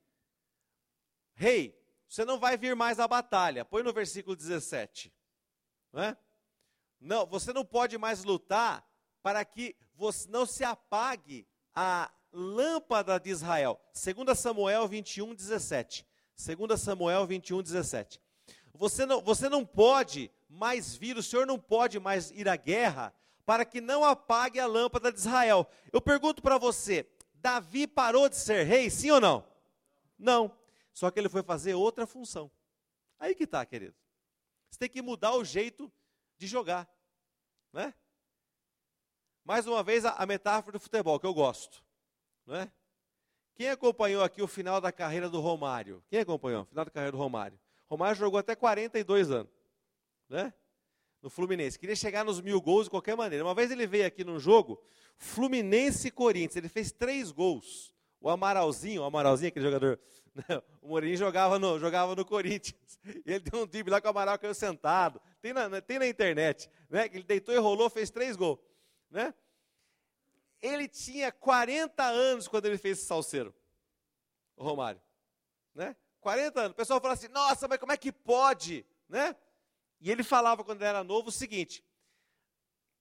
[1.42, 1.76] Rei,
[2.08, 3.64] você não vai vir mais à batalha.
[3.64, 5.12] Põe no versículo 17.
[5.92, 6.16] Não, é?
[7.00, 8.86] não, você não pode mais lutar
[9.24, 13.80] para que você não se apague a lâmpada de Israel.
[13.92, 16.06] 2 Samuel 21, 17.
[16.36, 18.20] 2 Samuel 21, 17.
[18.74, 23.12] Você não, você não pode mais vir, o Senhor não pode mais ir à guerra
[23.44, 25.68] para que não apague a lâmpada de Israel.
[25.92, 29.44] Eu pergunto para você, Davi parou de ser rei, sim ou não?
[30.16, 30.61] Não.
[30.92, 32.50] Só que ele foi fazer outra função.
[33.18, 33.94] Aí que está, querido.
[34.68, 35.92] Você tem que mudar o jeito
[36.38, 36.88] de jogar.
[37.72, 37.94] Né?
[39.44, 41.82] Mais uma vez, a, a metáfora do futebol, que eu gosto.
[42.46, 42.72] Não é?
[43.54, 46.02] Quem acompanhou aqui o final da carreira do Romário?
[46.08, 47.58] Quem acompanhou o final da carreira do Romário?
[47.88, 49.52] Romário jogou até 42 anos,
[50.28, 50.52] né?
[51.20, 51.78] No Fluminense.
[51.78, 53.44] Queria chegar nos mil gols de qualquer maneira.
[53.44, 54.82] Uma vez ele veio aqui num jogo,
[55.16, 56.56] Fluminense e Corinthians.
[56.56, 57.92] Ele fez três gols.
[58.22, 60.00] O Amaralzinho, o Amaralzinho, aquele jogador.
[60.34, 60.62] Né?
[60.80, 62.98] O Mourinho jogava no, jogava no Corinthians.
[63.26, 65.20] Ele deu um drible lá que o Amaral caiu sentado.
[65.42, 66.70] Tem na, tem na internet.
[66.88, 67.04] Né?
[67.12, 68.58] Ele deitou e rolou, fez três gols.
[69.10, 69.34] Né?
[70.62, 73.54] Ele tinha 40 anos quando ele fez esse salseiro,
[74.56, 75.02] o Romário.
[75.74, 75.94] Né?
[76.22, 76.72] 40 anos.
[76.72, 78.86] O pessoal fala assim: nossa, mas como é que pode?
[79.10, 79.36] Né?
[80.00, 81.84] E ele falava quando ele era novo o seguinte: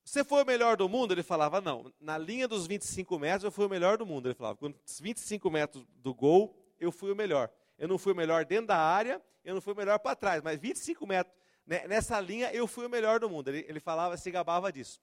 [0.03, 1.13] você foi o melhor do mundo?
[1.13, 1.93] Ele falava, não.
[1.99, 4.27] Na linha dos 25 metros eu fui o melhor do mundo.
[4.27, 7.49] Ele falava, com 25 metros do gol, eu fui o melhor.
[7.77, 10.41] Eu não fui o melhor dentro da área, eu não fui o melhor para trás,
[10.41, 11.35] mas 25 metros,
[11.65, 13.49] né, nessa linha eu fui o melhor do mundo.
[13.49, 14.99] Ele, ele falava, se gabava disso.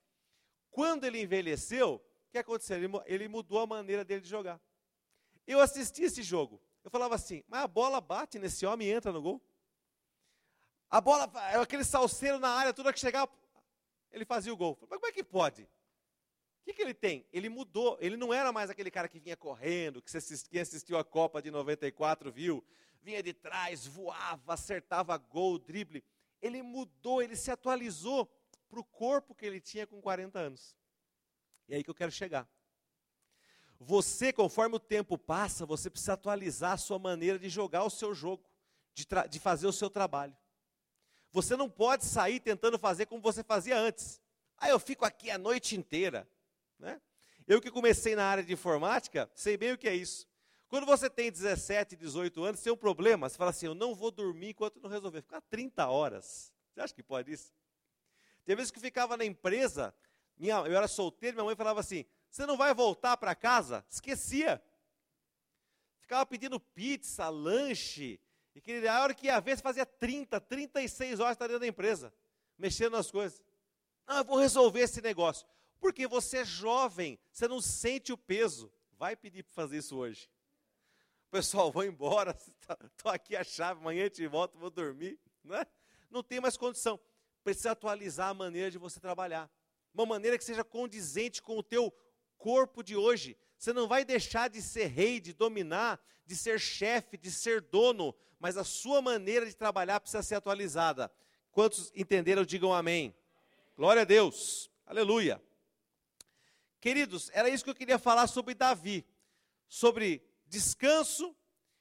[0.70, 2.76] Quando ele envelheceu, o que aconteceu?
[2.76, 4.61] Ele, ele mudou a maneira dele de jogar.
[5.46, 6.61] Eu assisti esse jogo.
[6.84, 9.42] Eu falava assim, mas a bola bate nesse homem e entra no gol.
[10.90, 11.24] A bola,
[11.61, 13.30] aquele salseiro na área, tudo que chegava,
[14.12, 14.79] ele fazia o gol.
[14.88, 15.62] Mas como é que pode?
[15.62, 15.68] O
[16.64, 17.27] que, que ele tem?
[17.33, 17.97] Ele mudou.
[18.01, 20.12] Ele não era mais aquele cara que vinha correndo, que
[20.51, 22.64] quem assistiu a Copa de 94 viu.
[23.01, 26.05] Vinha de trás, voava, acertava gol, drible.
[26.42, 28.27] Ele mudou, ele se atualizou
[28.68, 30.77] para o corpo que ele tinha com 40 anos.
[31.68, 32.49] E é aí que eu quero chegar.
[33.81, 38.12] Você, conforme o tempo passa, você precisa atualizar a sua maneira de jogar o seu
[38.12, 38.44] jogo,
[38.92, 40.37] de, de fazer o seu trabalho.
[41.32, 44.20] Você não pode sair tentando fazer como você fazia antes.
[44.56, 46.28] Ah, eu fico aqui a noite inteira.
[46.78, 47.00] Né?
[47.46, 50.26] Eu que comecei na área de informática, sei bem o que é isso.
[50.68, 54.10] Quando você tem 17, 18 anos, tem um problema, você fala assim, eu não vou
[54.10, 55.22] dormir enquanto não resolver.
[55.22, 56.52] Ficar 30 horas.
[56.74, 57.52] Você acha que pode isso?
[58.44, 59.94] Tem vezes que eu ficava na empresa,
[60.36, 63.84] minha, eu era solteiro, minha mãe falava assim: Você não vai voltar para casa?
[63.90, 64.62] Esquecia.
[66.00, 68.20] Ficava pedindo pizza, lanche.
[68.59, 72.12] E que a hora que ia ver, você fazia 30, 36 horas dentro da empresa,
[72.59, 73.40] mexendo nas coisas.
[74.05, 75.47] Ah, eu vou resolver esse negócio.
[75.79, 78.73] Porque você é jovem, você não sente o peso.
[78.99, 80.29] Vai pedir para fazer isso hoje.
[81.31, 82.37] Pessoal, vou embora,
[82.90, 85.21] estou aqui a chave, amanhã eu te volto, vou dormir.
[85.44, 85.64] Não, é?
[86.11, 86.99] não tem mais condição.
[87.44, 89.49] Precisa atualizar a maneira de você trabalhar
[89.94, 91.92] uma maneira que seja condizente com o teu
[92.37, 93.38] corpo de hoje.
[93.59, 98.14] Você não vai deixar de ser rei, de dominar, de ser chefe, de ser dono,
[98.38, 101.11] mas a sua maneira de trabalhar precisa ser atualizada.
[101.51, 103.12] Quantos entenderam, digam amém.
[103.77, 104.71] Glória a Deus.
[104.87, 105.42] Aleluia.
[106.81, 109.05] Queridos, era isso que eu queria falar sobre Davi,
[109.66, 111.37] sobre descanso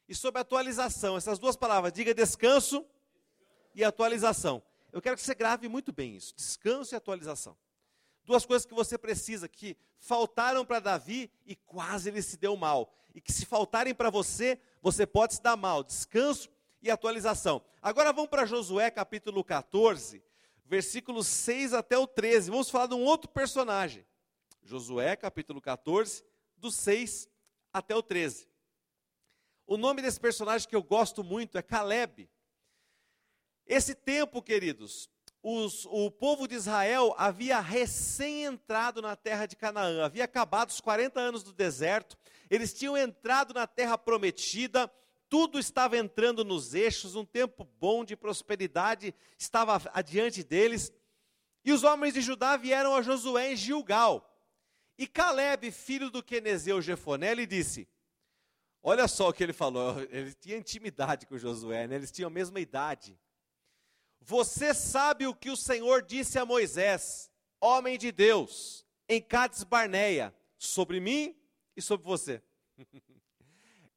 [0.10, 1.16] e sobre atualização.
[1.16, 2.84] Essas duas palavras, diga descanso
[3.76, 4.64] e atualização.
[4.92, 7.56] Eu quero que você grave muito bem isso: descanso e atualização.
[8.28, 12.94] Duas coisas que você precisa, que faltaram para Davi e quase ele se deu mal.
[13.16, 15.82] E que se faltarem para você, você pode se dar mal.
[15.82, 16.50] Descanso
[16.82, 17.64] e atualização.
[17.82, 20.22] Agora vamos para Josué capítulo 14,
[20.66, 22.52] versículos 6 até o 13.
[22.52, 24.06] Vamos falar de um outro personagem.
[24.62, 26.22] Josué capítulo 14,
[26.58, 27.30] do 6
[27.72, 28.46] até o 13.
[29.66, 32.30] O nome desse personagem que eu gosto muito é Caleb.
[33.66, 35.10] Esse tempo, queridos,
[35.50, 40.82] os, o povo de Israel havia recém entrado na terra de Canaã, havia acabado os
[40.82, 42.18] 40 anos do deserto,
[42.50, 44.92] eles tinham entrado na terra prometida,
[45.30, 50.92] tudo estava entrando nos eixos, um tempo bom de prosperidade estava adiante deles.
[51.64, 54.38] E os homens de Judá vieram a Josué em Gilgal.
[54.98, 57.88] E Caleb, filho do Quenezeu Jefoné, lhe disse:
[58.84, 61.96] Olha só o que ele falou, ele tinha intimidade com Josué, né?
[61.96, 63.18] eles tinham a mesma idade.
[64.30, 70.36] Você sabe o que o Senhor disse a Moisés, homem de Deus, em Cades Barneia,
[70.58, 71.34] sobre mim
[71.78, 72.44] e sobre você.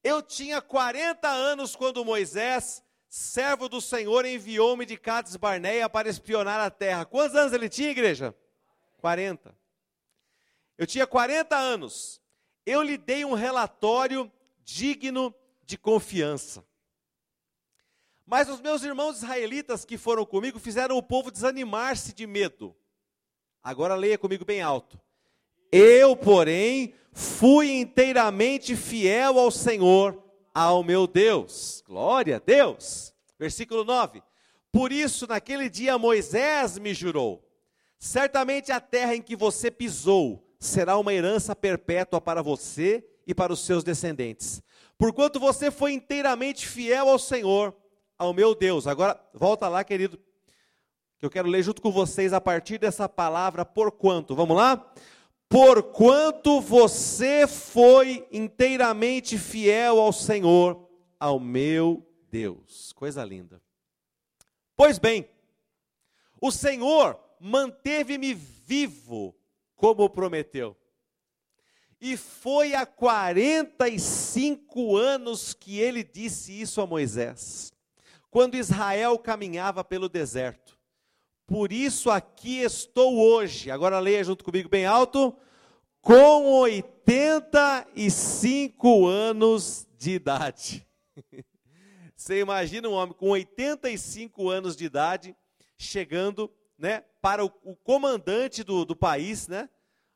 [0.04, 6.60] Eu tinha 40 anos quando Moisés, servo do Senhor, enviou-me de Cades Barneia para espionar
[6.60, 7.04] a terra.
[7.04, 8.32] Quantos anos ele tinha, igreja?
[8.98, 9.52] 40.
[10.78, 12.22] Eu tinha 40 anos.
[12.64, 14.30] eu lhe dei um relatório
[14.62, 16.64] digno de confiança.
[18.30, 22.76] Mas os meus irmãos israelitas que foram comigo fizeram o povo desanimar-se de medo.
[23.60, 25.00] Agora leia comigo bem alto.
[25.72, 30.16] Eu, porém, fui inteiramente fiel ao Senhor,
[30.54, 31.82] ao meu Deus.
[31.84, 33.12] Glória a Deus.
[33.36, 34.22] Versículo 9.
[34.70, 37.44] Por isso, naquele dia, Moisés me jurou:
[37.98, 43.52] certamente a terra em que você pisou será uma herança perpétua para você e para
[43.52, 44.62] os seus descendentes.
[44.96, 47.74] Porquanto você foi inteiramente fiel ao Senhor,
[48.20, 48.86] ao meu Deus.
[48.86, 50.20] Agora, volta lá, querido,
[51.18, 54.36] que eu quero ler junto com vocês a partir dessa palavra, por quanto.
[54.36, 54.92] Vamos lá?
[55.48, 60.86] Porquanto você foi inteiramente fiel ao Senhor,
[61.18, 62.92] ao meu Deus.
[62.92, 63.58] Coisa linda.
[64.76, 65.26] Pois bem,
[66.38, 69.34] o Senhor manteve-me vivo,
[69.74, 70.76] como prometeu.
[71.98, 77.72] E foi há 45 anos que ele disse isso a Moisés,
[78.30, 80.78] quando Israel caminhava pelo deserto.
[81.46, 83.70] Por isso aqui estou hoje.
[83.70, 85.36] Agora leia junto comigo bem alto.
[86.00, 90.86] Com 85 anos de idade.
[92.16, 95.34] Você imagina um homem com 85 anos de idade
[95.76, 99.68] chegando, né, para o, o comandante do, do país, né?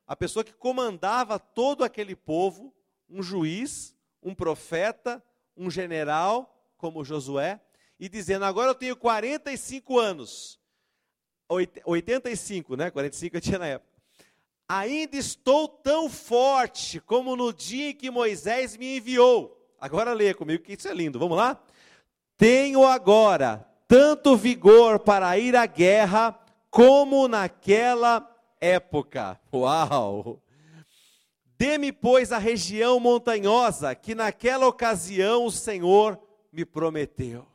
[0.07, 2.75] a pessoa que comandava todo aquele povo,
[3.09, 5.23] um juiz, um profeta,
[5.57, 7.61] um general, como Josué,
[7.99, 10.59] e dizendo: Agora eu tenho 45 anos,
[11.85, 12.91] 85, né?
[12.91, 13.95] 45 eu tinha na época.
[14.69, 19.61] Ainda estou tão forte como no dia em que Moisés me enviou.
[19.79, 21.19] Agora leia comigo que isso é lindo.
[21.19, 21.63] Vamos lá?
[22.37, 26.39] Tenho agora tanto vigor para ir à guerra
[26.71, 28.29] como naquela
[28.61, 29.39] época.
[29.53, 30.43] Uau!
[31.57, 36.19] Dê-me, pois, a região montanhosa que naquela ocasião o Senhor
[36.51, 37.47] me prometeu.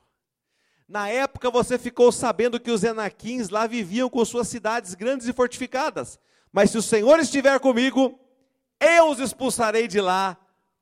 [0.89, 5.33] Na época você ficou sabendo que os Enaquins lá viviam com suas cidades grandes e
[5.33, 6.19] fortificadas.
[6.51, 8.19] Mas se o Senhor estiver comigo,
[8.79, 10.35] eu os expulsarei de lá,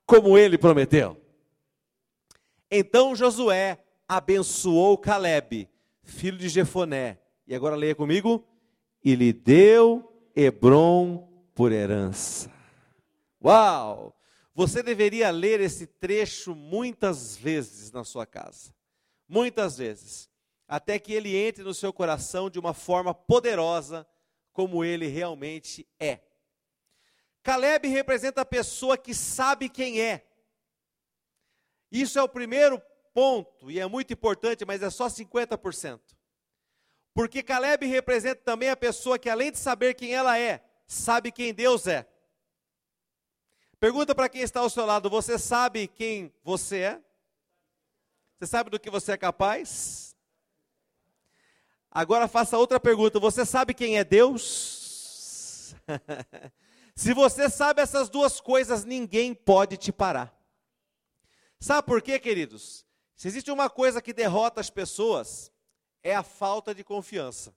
[0.05, 1.21] como ele prometeu.
[2.71, 5.69] Então Josué abençoou Caleb,
[6.03, 7.19] filho de Jefoné.
[7.45, 8.47] E agora leia comigo.
[9.03, 12.49] E lhe deu Hebron por herança.
[13.43, 14.17] Uau!
[14.55, 18.76] Você deveria ler esse trecho muitas vezes na sua casa.
[19.27, 20.29] Muitas vezes.
[20.67, 24.07] Até que ele entre no seu coração de uma forma poderosa,
[24.51, 26.19] como ele realmente é.
[27.41, 30.27] Caleb representa a pessoa que sabe quem é.
[31.89, 32.81] Isso é o primeiro
[33.13, 36.01] ponto, e é muito importante, mas é só 50%.
[37.13, 41.53] Porque Caleb representa também a pessoa que, além de saber quem ela é, sabe quem
[41.53, 42.07] Deus é.
[43.79, 47.01] Pergunta para quem está ao seu lado: você sabe quem você é?
[48.37, 50.15] Você sabe do que você é capaz?
[51.89, 55.73] Agora faça outra pergunta: você sabe quem é Deus?
[56.95, 60.35] Se você sabe essas duas coisas, ninguém pode te parar.
[61.59, 62.85] Sabe por quê, queridos?
[63.15, 65.51] Se existe uma coisa que derrota as pessoas,
[66.03, 67.55] é a falta de confiança.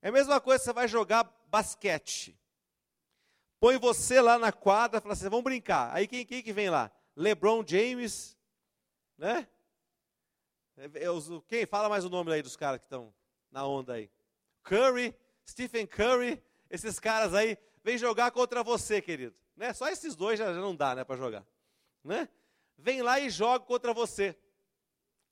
[0.00, 2.38] É a mesma coisa que você vai jogar basquete.
[3.58, 5.92] Põe você lá na quadra fala assim, vamos brincar.
[5.92, 6.90] Aí quem, quem que vem lá?
[7.16, 8.36] LeBron James,
[9.18, 9.46] né?
[10.80, 11.08] É, é,
[11.46, 11.66] quem?
[11.66, 13.12] Fala mais o nome aí dos caras que estão
[13.52, 14.10] na onda aí.
[14.62, 15.14] Curry,
[15.46, 19.34] Stephen Curry, esses caras aí, vem jogar contra você, querido.
[19.54, 19.74] Né?
[19.74, 21.44] Só esses dois já, já não dá, né, para jogar.
[22.02, 22.26] Né?
[22.78, 24.34] Vem lá e joga contra você.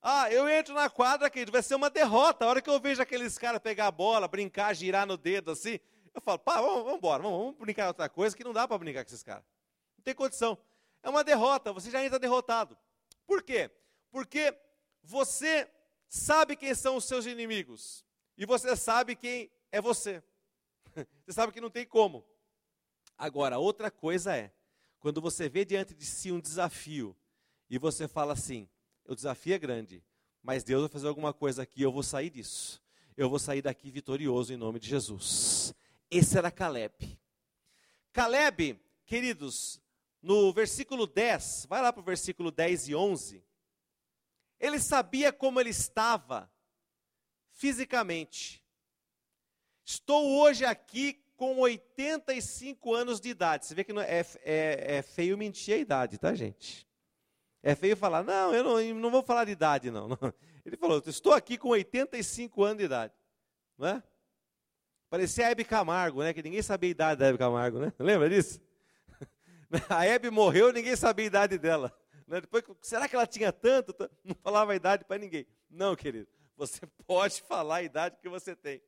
[0.02, 2.44] Ah, eu entro na quadra, querido, vai ser uma derrota.
[2.44, 5.80] A hora que eu vejo aqueles caras pegar a bola, brincar, girar no dedo assim,
[6.14, 8.68] eu falo, pá, vamos, vamos embora, vamos, vamos brincar em outra coisa que não dá
[8.68, 9.44] para brincar com esses caras.
[9.96, 10.58] Não tem condição.
[11.02, 12.76] É uma derrota, você já entra derrotado.
[13.26, 13.70] Por quê?
[14.10, 14.54] Porque
[15.08, 15.66] você
[16.06, 18.04] sabe quem são os seus inimigos.
[18.36, 20.22] E você sabe quem é você.
[21.24, 22.24] Você sabe que não tem como.
[23.16, 24.52] Agora, outra coisa é,
[24.98, 27.16] quando você vê diante de si um desafio
[27.68, 28.68] e você fala assim:
[29.06, 30.02] o desafio é grande,
[30.42, 32.82] mas Deus vai fazer alguma coisa aqui, eu vou sair disso.
[33.16, 35.74] Eu vou sair daqui vitorioso em nome de Jesus.
[36.10, 37.18] Esse era Caleb.
[38.12, 39.80] Caleb, queridos,
[40.22, 43.47] no versículo 10, vai lá para o versículo 10 e 11.
[44.58, 46.50] Ele sabia como ele estava
[47.52, 48.64] fisicamente.
[49.84, 53.66] Estou hoje aqui com 85 anos de idade.
[53.66, 56.86] Você vê que é, é, é feio mentir a idade, tá, gente?
[57.62, 60.08] É feio falar, não, eu não, não vou falar de idade, não.
[60.64, 63.14] Ele falou, estou aqui com 85 anos de idade.
[63.76, 64.02] Não é?
[65.08, 66.34] Parecia a Hebe Camargo, né?
[66.34, 67.92] Que ninguém sabia a idade da Hebe Camargo, né?
[67.98, 68.60] Lembra disso?
[69.88, 71.97] A Hebe morreu, ninguém sabia a idade dela.
[72.28, 72.42] Né?
[72.42, 73.94] Depois, será que ela tinha tanto?
[74.22, 75.46] Não falava a idade para ninguém.
[75.68, 76.28] Não, querido.
[76.56, 78.82] Você pode falar a idade que você tem.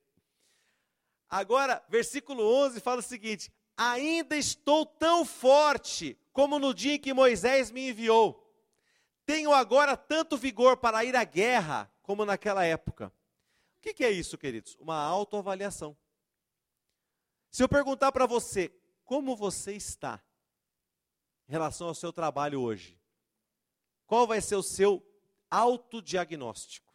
[1.27, 7.13] Agora, versículo 11 fala o seguinte: Ainda estou tão forte como no dia em que
[7.13, 8.37] Moisés me enviou.
[9.25, 13.07] Tenho agora tanto vigor para ir à guerra como naquela época.
[13.77, 14.75] O que, que é isso, queridos?
[14.79, 15.97] Uma autoavaliação.
[17.49, 18.71] Se eu perguntar para você,
[19.03, 20.21] como você está
[21.47, 23.00] em relação ao seu trabalho hoje?
[24.11, 25.01] Qual vai ser o seu
[25.49, 26.93] autodiagnóstico?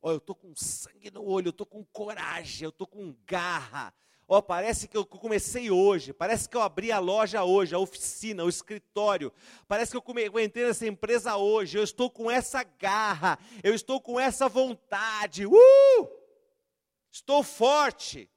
[0.00, 3.92] Olha, eu estou com sangue no olho, eu estou com coragem, eu estou com garra.
[4.26, 8.42] Oh, parece que eu comecei hoje, parece que eu abri a loja hoje, a oficina,
[8.42, 9.30] o escritório.
[9.68, 13.74] Parece que eu, come, eu entrei nessa empresa hoje, eu estou com essa garra, eu
[13.74, 15.44] estou com essa vontade.
[15.44, 16.08] Uh!
[17.10, 18.30] Estou forte.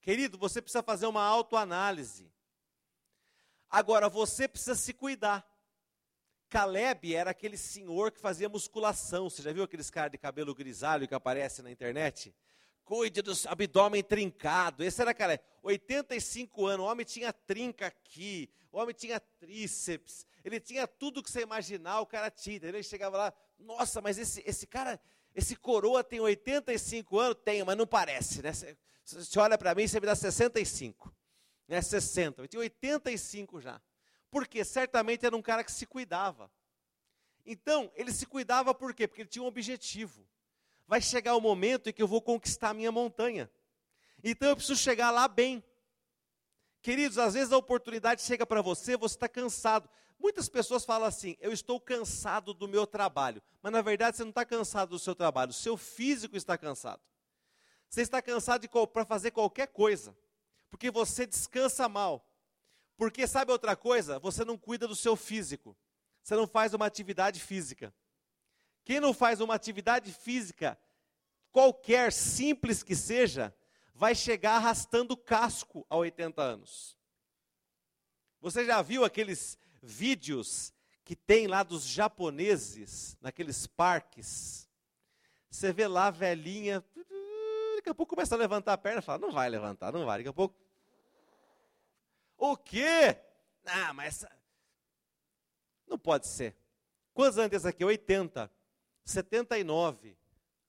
[0.00, 2.32] Querido, você precisa fazer uma autoanálise.
[3.68, 5.52] Agora, você precisa se cuidar.
[6.54, 9.28] Caleb era aquele senhor que fazia musculação.
[9.28, 12.32] Você já viu aqueles caras de cabelo grisalho que aparece na internet?
[12.84, 14.84] Cuide do abdômen trincado.
[14.84, 15.42] Esse era Caleb.
[15.64, 21.30] 85 anos, o homem tinha trinca aqui, o homem tinha tríceps, ele tinha tudo que
[21.30, 22.60] você imaginar, o cara tinha.
[22.62, 25.00] Ele chegava lá, nossa, mas esse, esse cara,
[25.34, 27.38] esse coroa tem 85 anos?
[27.44, 28.52] Tem, mas não parece, né?
[28.52, 31.12] Você, olha para mim, você me dá 65,
[31.66, 31.82] né?
[31.82, 32.42] 60.
[32.42, 33.80] Eu tinha 85 já
[34.34, 36.50] porque certamente era um cara que se cuidava.
[37.46, 39.06] Então, ele se cuidava por quê?
[39.06, 40.26] Porque ele tinha um objetivo.
[40.88, 43.48] Vai chegar o momento em que eu vou conquistar a minha montanha.
[44.24, 45.62] Então eu preciso chegar lá bem.
[46.82, 49.88] Queridos, às vezes a oportunidade chega para você, você está cansado.
[50.18, 53.40] Muitas pessoas falam assim: eu estou cansado do meu trabalho.
[53.62, 57.00] Mas na verdade você não está cansado do seu trabalho, o seu físico está cansado.
[57.88, 60.12] Você está cansado para fazer qualquer coisa,
[60.70, 62.28] porque você descansa mal.
[62.96, 64.18] Porque sabe outra coisa?
[64.18, 65.76] Você não cuida do seu físico.
[66.22, 67.94] Você não faz uma atividade física.
[68.84, 70.78] Quem não faz uma atividade física,
[71.50, 73.54] qualquer simples que seja,
[73.94, 76.98] vai chegar arrastando casco a 80 anos.
[78.40, 80.72] Você já viu aqueles vídeos
[81.04, 84.68] que tem lá dos japoneses, naqueles parques?
[85.50, 86.84] Você vê lá a velhinha,
[87.76, 90.18] daqui a pouco começa a levantar a perna fala, não vai levantar, não vai.
[90.18, 90.56] Daqui a pouco,
[92.36, 93.16] o quê?
[93.64, 94.24] Ah, mas
[95.86, 96.56] não pode ser.
[97.12, 97.84] Quantos anos esse aqui?
[97.84, 98.50] 80.
[99.04, 100.16] 79.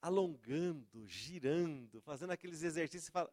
[0.00, 3.10] Alongando, girando, fazendo aqueles exercícios.
[3.10, 3.32] Fala...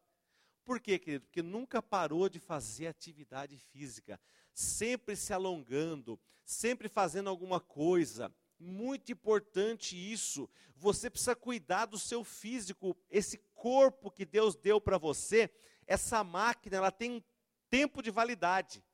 [0.64, 1.26] Por quê, querido?
[1.26, 4.18] Porque nunca parou de fazer atividade física.
[4.52, 8.34] Sempre se alongando, sempre fazendo alguma coisa.
[8.58, 10.48] Muito importante isso.
[10.74, 12.96] Você precisa cuidar do seu físico.
[13.10, 15.50] Esse corpo que Deus deu para você,
[15.86, 17.22] essa máquina, ela tem um
[17.70, 18.84] tempo de validade,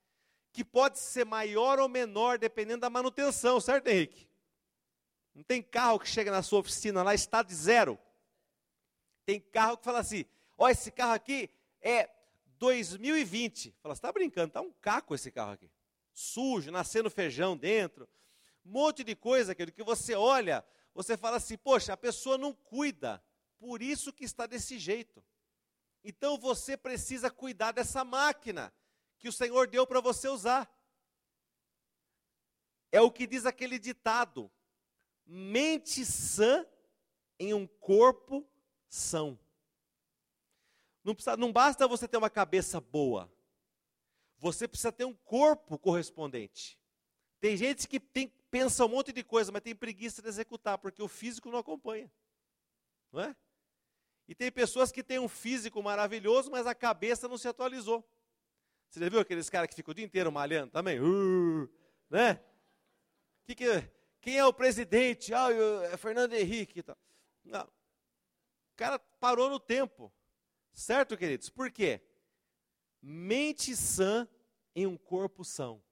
[0.52, 4.28] que pode ser maior ou menor dependendo da manutenção, certo, Henrique?
[5.34, 7.98] Não tem carro que chega na sua oficina lá, está de zero.
[9.24, 10.24] Tem carro que fala assim:
[10.58, 11.50] ó, esse carro aqui
[11.80, 12.10] é
[12.58, 13.74] 2020.
[13.80, 15.70] Fala, você está brincando, está um caco esse carro aqui.
[16.12, 18.08] Sujo, nascendo feijão dentro.
[18.64, 20.64] Um monte de coisa, querido, que você olha,
[20.94, 23.22] você fala assim, poxa, a pessoa não cuida,
[23.58, 25.24] por isso que está desse jeito.
[26.02, 28.72] Então você precisa cuidar dessa máquina
[29.18, 30.70] que o Senhor deu para você usar.
[32.90, 34.50] É o que diz aquele ditado:
[35.26, 36.66] mente sã
[37.38, 38.48] em um corpo
[38.88, 39.38] são.
[41.04, 43.32] Não, precisa, não basta você ter uma cabeça boa,
[44.36, 46.78] você precisa ter um corpo correspondente.
[47.40, 51.02] Tem gente que tem, pensa um monte de coisa, mas tem preguiça de executar, porque
[51.02, 52.12] o físico não acompanha.
[53.10, 53.36] Não é?
[54.30, 58.08] E tem pessoas que têm um físico maravilhoso, mas a cabeça não se atualizou.
[58.88, 61.00] Você já viu aqueles caras que ficam o dia inteiro malhando também?
[61.00, 61.68] Uh,
[62.08, 62.40] né?
[63.42, 65.34] Que que, quem é o presidente?
[65.34, 65.48] Ah,
[65.90, 66.80] é Fernando Henrique.
[66.80, 66.96] Tá.
[67.44, 67.64] Não.
[67.64, 70.12] O cara parou no tempo.
[70.72, 71.50] Certo, queridos?
[71.50, 72.00] Por quê?
[73.02, 74.28] Mente sã
[74.76, 75.82] em um corpo são.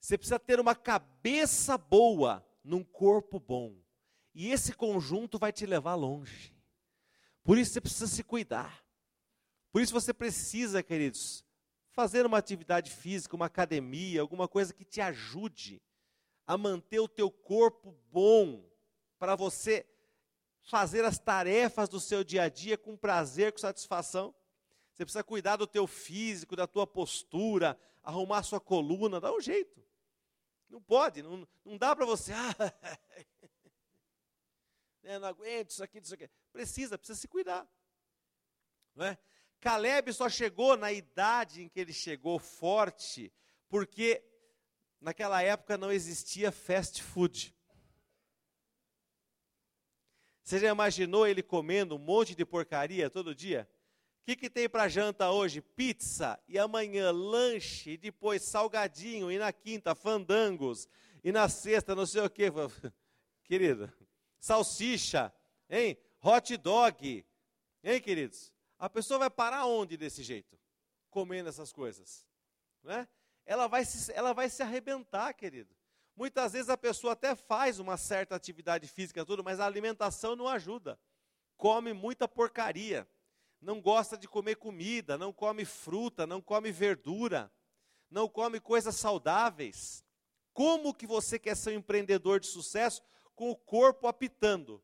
[0.00, 3.80] Você precisa ter uma cabeça boa num corpo bom.
[4.34, 6.52] E esse conjunto vai te levar longe.
[7.44, 8.84] Por isso você precisa se cuidar.
[9.72, 11.44] Por isso você precisa, queridos,
[11.90, 15.82] fazer uma atividade física, uma academia, alguma coisa que te ajude
[16.46, 18.68] a manter o teu corpo bom,
[19.18, 19.86] para você
[20.62, 24.34] fazer as tarefas do seu dia a dia com prazer, com satisfação.
[24.92, 29.40] Você precisa cuidar do teu físico, da tua postura, arrumar a sua coluna, dá um
[29.40, 29.82] jeito.
[30.68, 32.54] Não pode, não, não dá para você, ah,
[35.02, 36.28] né, não aguento isso aqui, isso aqui.
[36.52, 37.68] Precisa, precisa se cuidar.
[38.94, 39.18] Não é?
[39.60, 43.32] Caleb só chegou na idade em que ele chegou forte,
[43.68, 44.22] porque
[45.00, 47.54] naquela época não existia fast food.
[50.42, 53.68] Você já imaginou ele comendo um monte de porcaria todo dia?
[54.20, 55.60] O que, que tem para janta hoje?
[55.60, 60.88] Pizza, e amanhã lanche, e depois salgadinho, e na quinta fandangos,
[61.24, 62.44] e na sexta não sei o que.
[63.44, 63.92] Querido,
[64.42, 65.32] salsicha,
[65.70, 65.96] hein?
[66.20, 67.24] Hot dog,
[67.82, 68.52] hein, queridos?
[68.76, 70.58] A pessoa vai parar onde desse jeito?
[71.08, 72.26] Comendo essas coisas,
[72.82, 73.08] né?
[73.46, 75.74] Ela vai se, ela vai se arrebentar, querido.
[76.16, 80.48] Muitas vezes a pessoa até faz uma certa atividade física, tudo, mas a alimentação não
[80.48, 80.98] ajuda.
[81.56, 83.08] Come muita porcaria.
[83.60, 87.52] Não gosta de comer comida, não come fruta, não come verdura,
[88.10, 90.04] não come coisas saudáveis.
[90.52, 93.00] Como que você quer ser um empreendedor de sucesso
[93.34, 94.82] com o corpo apitando?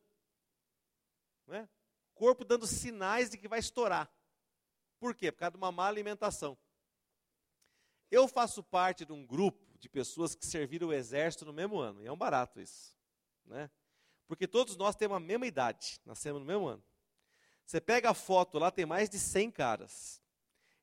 [1.47, 1.69] Né?
[2.15, 4.13] Corpo dando sinais de que vai estourar.
[4.99, 5.31] Por quê?
[5.31, 6.59] Por causa de uma má alimentação.
[8.11, 12.03] Eu faço parte de um grupo de pessoas que serviram o exército no mesmo ano.
[12.03, 12.97] E é um barato isso.
[13.45, 13.71] Né?
[14.27, 16.85] Porque todos nós temos a mesma idade, nascemos no mesmo ano.
[17.65, 20.23] Você pega a foto lá, tem mais de 100 caras.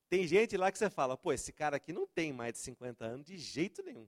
[0.07, 3.05] Tem gente lá que você fala, pô, esse cara aqui não tem mais de 50
[3.05, 4.07] anos de jeito nenhum.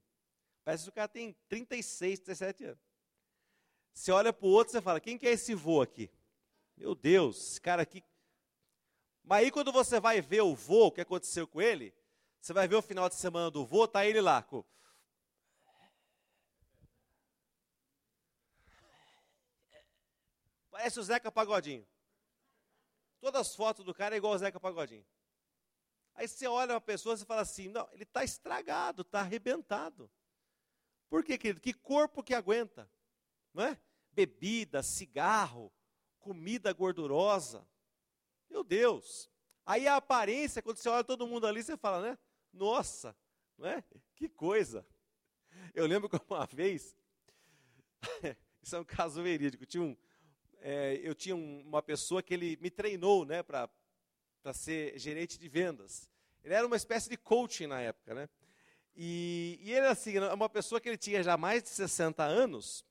[0.64, 2.87] Parece que o cara tem 36, 37 anos.
[3.98, 6.12] Você olha para o outro e fala, quem que é esse vô aqui?
[6.78, 8.04] Meu Deus, esse cara aqui.
[9.24, 11.92] Mas aí quando você vai ver o vô, o que aconteceu com ele,
[12.40, 14.64] você vai ver o final de semana do vô, tá ele lá com
[20.70, 21.86] Parece o Zeca Pagodinho.
[23.20, 25.06] Todas as fotos do cara é igual o Zeca Pagodinho.
[26.14, 30.08] Aí você olha uma pessoa e fala assim: não, ele está estragado, está arrebentado.
[31.10, 31.60] Por quê, querido?
[31.60, 32.88] Que corpo que aguenta?
[33.56, 33.87] Não é?
[34.18, 35.72] Bebida, cigarro,
[36.18, 37.64] comida gordurosa.
[38.50, 39.30] Meu Deus.
[39.64, 42.18] Aí a aparência, quando você olha todo mundo ali, você fala, né?
[42.52, 43.16] Nossa,
[43.56, 43.84] não é?
[44.16, 44.84] Que coisa.
[45.72, 46.98] Eu lembro que uma vez,
[48.60, 49.96] isso é um caso verídico, tinha um,
[50.62, 53.70] é, eu tinha um, uma pessoa que ele me treinou né, para
[54.52, 56.10] ser gerente de vendas.
[56.44, 58.28] Ele era uma espécie de coaching na época, né?
[58.96, 62.84] E, e ele, assim, uma pessoa que ele tinha já mais de 60 anos,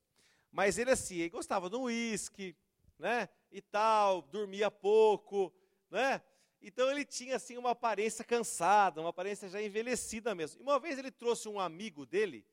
[0.57, 2.57] mas ele, assim, ele gostava de um uísque,
[2.99, 3.29] né?
[3.53, 5.53] E tal, dormia pouco,
[5.91, 6.23] né?
[6.63, 10.61] Então ele tinha, assim, uma aparência cansada, uma aparência já envelhecida mesmo.
[10.61, 12.47] E uma vez ele trouxe um amigo dele,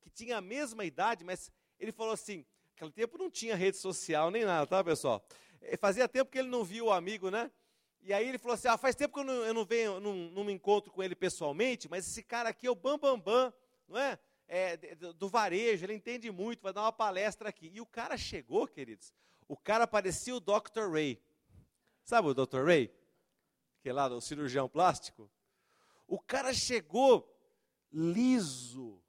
[0.00, 2.46] que tinha a mesma idade, mas ele falou assim,
[2.80, 5.22] Naquele tempo não tinha rede social nem nada, tá, pessoal?
[5.60, 7.50] Eh, fazia tempo que ele não via o amigo, né?
[8.00, 10.14] E aí ele falou assim: ah, faz tempo que eu não, eu não venho, não,
[10.14, 13.54] não, me encontro com ele pessoalmente, mas esse cara aqui é o Bambambam, Bam Bam,
[13.86, 14.18] não é?
[14.50, 14.76] É?
[14.96, 17.70] Do varejo, ele entende muito, vai dar uma palestra aqui.
[17.72, 19.12] E o cara chegou, queridos,
[19.46, 20.90] o cara parecia o Dr.
[20.90, 21.22] Ray.
[22.04, 22.64] Sabe o Dr.
[22.64, 22.92] Ray?
[23.80, 25.30] Que é lá, o cirurgião plástico.
[26.06, 27.32] O cara chegou
[27.92, 29.00] liso,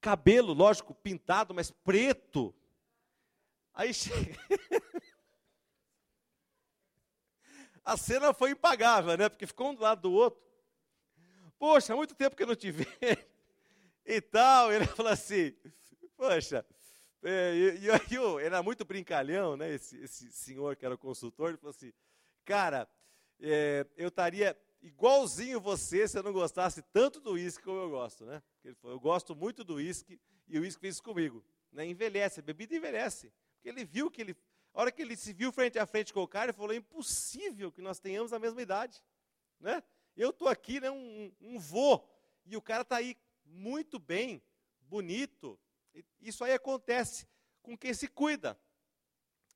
[0.00, 2.54] cabelo, lógico, pintado, mas preto,
[3.80, 4.36] Aí chega.
[7.82, 9.28] A cena foi impagável, né?
[9.28, 10.38] Porque ficou um do lado do outro.
[11.58, 13.29] Poxa, há muito tempo que eu não te vejo.
[14.04, 14.72] E tal.
[14.72, 15.54] Ele falou assim:
[16.16, 16.64] Poxa.
[17.22, 19.74] É, e, e aí eu, era muito brincalhão, né?
[19.74, 21.50] Esse, esse, senhor que era o consultor.
[21.50, 21.92] Ele falou assim:
[22.44, 22.88] Cara,
[23.40, 28.24] é, eu estaria igualzinho você se eu não gostasse tanto do uísque como eu gosto,
[28.24, 28.42] né?
[28.64, 31.44] Ele falou: Eu gosto muito do uísque e o uísque fez comigo.
[31.72, 31.86] Né?
[31.86, 33.32] Envelhece, a bebida envelhece.
[33.54, 34.36] Porque ele viu que ele,
[34.72, 36.76] a hora que ele se viu frente a frente com o cara, ele falou: é
[36.76, 39.02] impossível que nós tenhamos a mesma idade.
[39.58, 39.82] Né?
[40.16, 42.02] Eu estou aqui, né, um, um vô,
[42.46, 43.16] e o cara está aí
[43.50, 44.42] muito bem,
[44.82, 45.58] bonito.
[46.20, 47.28] Isso aí acontece
[47.62, 48.58] com quem se cuida.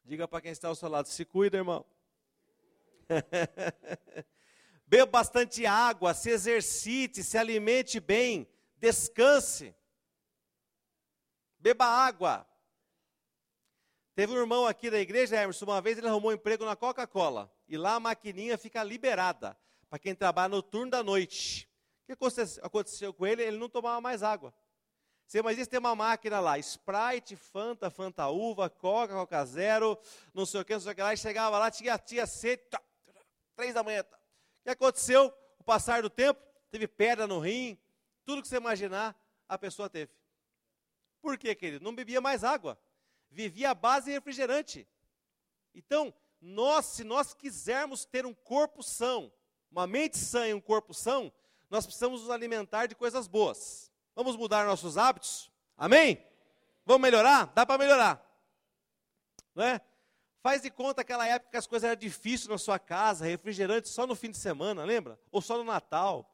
[0.04, 1.84] Diga para quem está ao seu lado: se cuida, irmão.
[4.86, 9.74] Beba bastante água, se exercite, se alimente bem, descanse.
[11.58, 12.46] Beba água.
[14.14, 17.52] Teve um irmão aqui da igreja, Emerson, uma vez ele arrumou um emprego na Coca-Cola.
[17.66, 21.68] E lá a maquininha fica liberada para quem trabalha no turno da noite.
[22.04, 23.42] O que aconteceu com ele?
[23.42, 24.54] Ele não tomava mais água.
[25.26, 29.98] Você mas isso tem uma máquina lá, Sprite, Fanta, Fanta Uva, Coca, Coca Zero,
[30.34, 32.62] não sei o que, não sei o que lá, e chegava lá, tinha, tinha sede,
[33.56, 34.04] três da manhã.
[34.04, 34.16] Tá.
[34.16, 35.32] O que aconteceu?
[35.58, 36.40] O passar do tempo,
[36.70, 37.78] teve pedra no rim,
[38.26, 40.12] tudo que você imaginar, a pessoa teve.
[41.22, 41.82] Por quê, querido?
[41.82, 42.78] Não bebia mais água
[43.34, 44.86] vivia à base de refrigerante.
[45.74, 49.32] Então, nós, se nós quisermos ter um corpo são,
[49.70, 51.32] uma mente sã e um corpo são,
[51.70, 53.90] nós precisamos nos alimentar de coisas boas.
[54.14, 55.50] Vamos mudar nossos hábitos?
[55.76, 56.24] Amém?
[56.86, 57.52] Vamos melhorar?
[57.54, 58.24] Dá para melhorar.
[59.54, 59.80] Não é?
[60.42, 64.06] Faz de conta aquela época que as coisas eram difíceis na sua casa, refrigerante só
[64.06, 65.18] no fim de semana, lembra?
[65.32, 66.30] Ou só no Natal.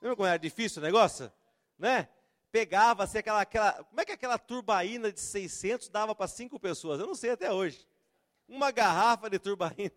[0.00, 1.30] Lembra como era difícil o negócio?
[1.78, 2.08] Né?
[2.50, 3.84] Pegava-se aquela, aquela.
[3.84, 6.98] Como é que aquela turbaína de 600 dava para cinco pessoas?
[6.98, 7.86] Eu não sei até hoje.
[8.48, 9.92] Uma garrafa de turbaína.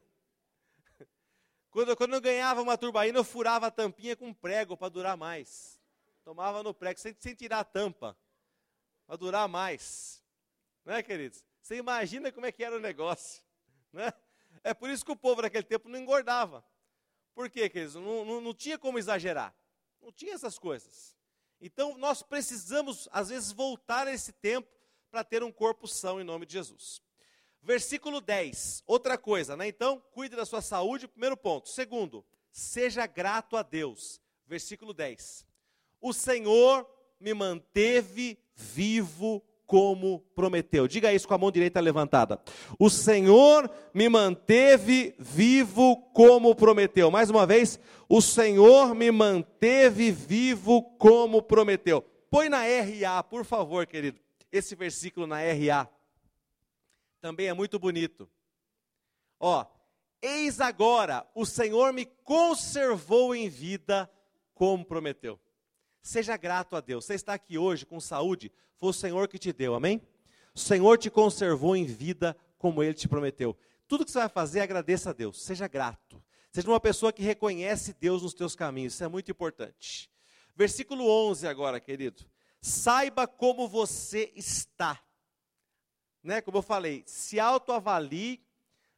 [1.72, 5.80] Quando, quando eu ganhava uma turbaína, eu furava a tampinha com prego para durar mais.
[6.24, 8.18] Tomava no prego, sem, sem tirar a tampa,
[9.06, 10.24] para durar mais.
[10.84, 11.44] Né, queridos?
[11.62, 13.44] Você imagina como é que era o negócio.
[13.94, 14.12] Né?
[14.64, 16.66] É por isso que o povo naquele tempo não engordava.
[17.34, 17.96] Por quê, queridos?
[17.96, 19.56] Não, não, não tinha como exagerar.
[20.02, 21.16] Não tinha essas coisas.
[21.62, 24.70] Então, nós precisamos, às vezes, voltar a esse tempo
[25.12, 27.02] para ter um corpo são em nome de Jesus.
[27.62, 29.68] Versículo 10, outra coisa, né?
[29.68, 31.70] Então, cuide da sua saúde, primeiro ponto.
[31.70, 34.22] Segundo, seja grato a Deus.
[34.48, 35.46] Versículo 10.
[36.02, 36.88] O Senhor
[37.20, 40.88] me manteve vivo como prometeu.
[40.88, 42.42] Diga isso com a mão direita levantada.
[42.80, 47.12] O Senhor me manteve vivo como prometeu.
[47.12, 52.02] Mais uma vez, o Senhor me manteve vivo como prometeu.
[52.32, 54.20] Põe na RA, por favor, querido,
[54.52, 55.88] esse versículo na RA
[57.22, 58.30] também é muito bonito.
[59.40, 59.66] Ó,
[60.22, 64.10] eis agora, o Senhor me conservou em vida
[64.54, 65.40] como prometeu.
[66.02, 67.06] Seja grato a Deus.
[67.06, 70.02] Você está aqui hoje com saúde, foi o Senhor que te deu, amém?
[70.54, 73.58] O Senhor te conservou em vida como ele te prometeu.
[73.88, 75.42] Tudo que você vai fazer, agradeça a Deus.
[75.42, 76.22] Seja grato.
[76.52, 78.94] Seja uma pessoa que reconhece Deus nos teus caminhos.
[78.94, 80.10] Isso é muito importante.
[80.56, 82.26] Versículo 11 agora, querido.
[82.62, 85.02] Saiba como você está
[86.24, 88.42] né, como eu falei, se autoavalie,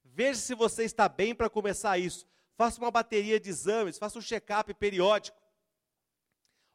[0.04, 2.28] veja se você está bem para começar isso.
[2.56, 5.40] Faça uma bateria de exames, faça um check-up periódico.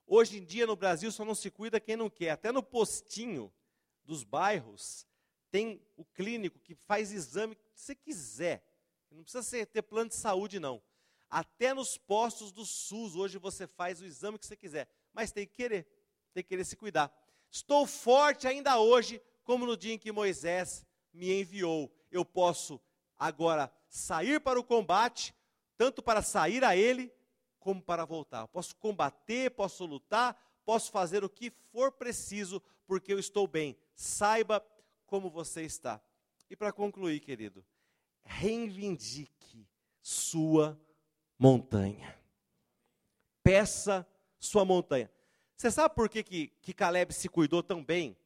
[0.07, 2.31] Hoje em dia no Brasil só não se cuida quem não quer.
[2.31, 3.53] Até no postinho
[4.05, 5.07] dos bairros
[5.51, 8.65] tem o clínico que faz exame que você quiser.
[9.11, 10.83] Não precisa ser, ter plano de saúde, não.
[11.29, 14.89] Até nos postos do SUS, hoje você faz o exame que você quiser.
[15.13, 15.87] Mas tem que querer,
[16.33, 17.13] tem que querer se cuidar.
[17.51, 20.85] Estou forte ainda hoje como no dia em que Moisés
[21.15, 21.91] me enviou.
[22.11, 22.81] Eu posso
[23.17, 25.33] agora sair para o combate,
[25.79, 27.15] tanto para sair a ele,
[27.61, 28.49] como para voltar.
[28.49, 33.77] Posso combater, posso lutar, posso fazer o que for preciso, porque eu estou bem.
[33.95, 34.61] Saiba
[35.07, 36.03] como você está.
[36.51, 37.65] E para concluir, querido,
[38.25, 39.69] reivindique
[40.03, 40.79] sua
[41.39, 42.19] montanha.
[43.45, 44.05] Peça
[44.41, 45.09] sua montanha.
[45.57, 48.17] Você sabe por que, que, que Caleb se cuidou tão bem?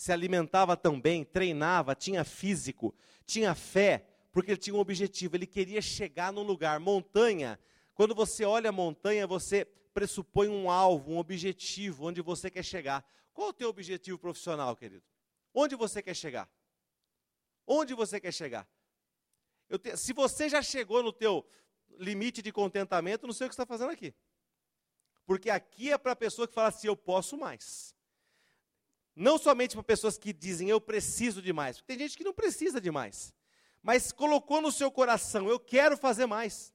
[0.00, 2.94] Se alimentava tão bem, treinava, tinha físico,
[3.26, 6.80] tinha fé, porque ele tinha um objetivo, ele queria chegar num lugar.
[6.80, 7.60] Montanha,
[7.92, 13.06] quando você olha a montanha, você pressupõe um alvo, um objetivo, onde você quer chegar.
[13.34, 15.04] Qual o teu objetivo profissional, querido?
[15.52, 16.48] Onde você quer chegar?
[17.66, 18.66] Onde você quer chegar?
[19.82, 21.46] Te, se você já chegou no teu
[21.98, 24.14] limite de contentamento, não sei o que você está fazendo aqui.
[25.26, 27.94] Porque aqui é para a pessoa que fala assim, eu posso mais.
[29.20, 32.80] Não somente para pessoas que dizem eu preciso de mais, tem gente que não precisa
[32.80, 33.34] de mais,
[33.82, 36.72] mas colocou no seu coração, eu quero fazer mais,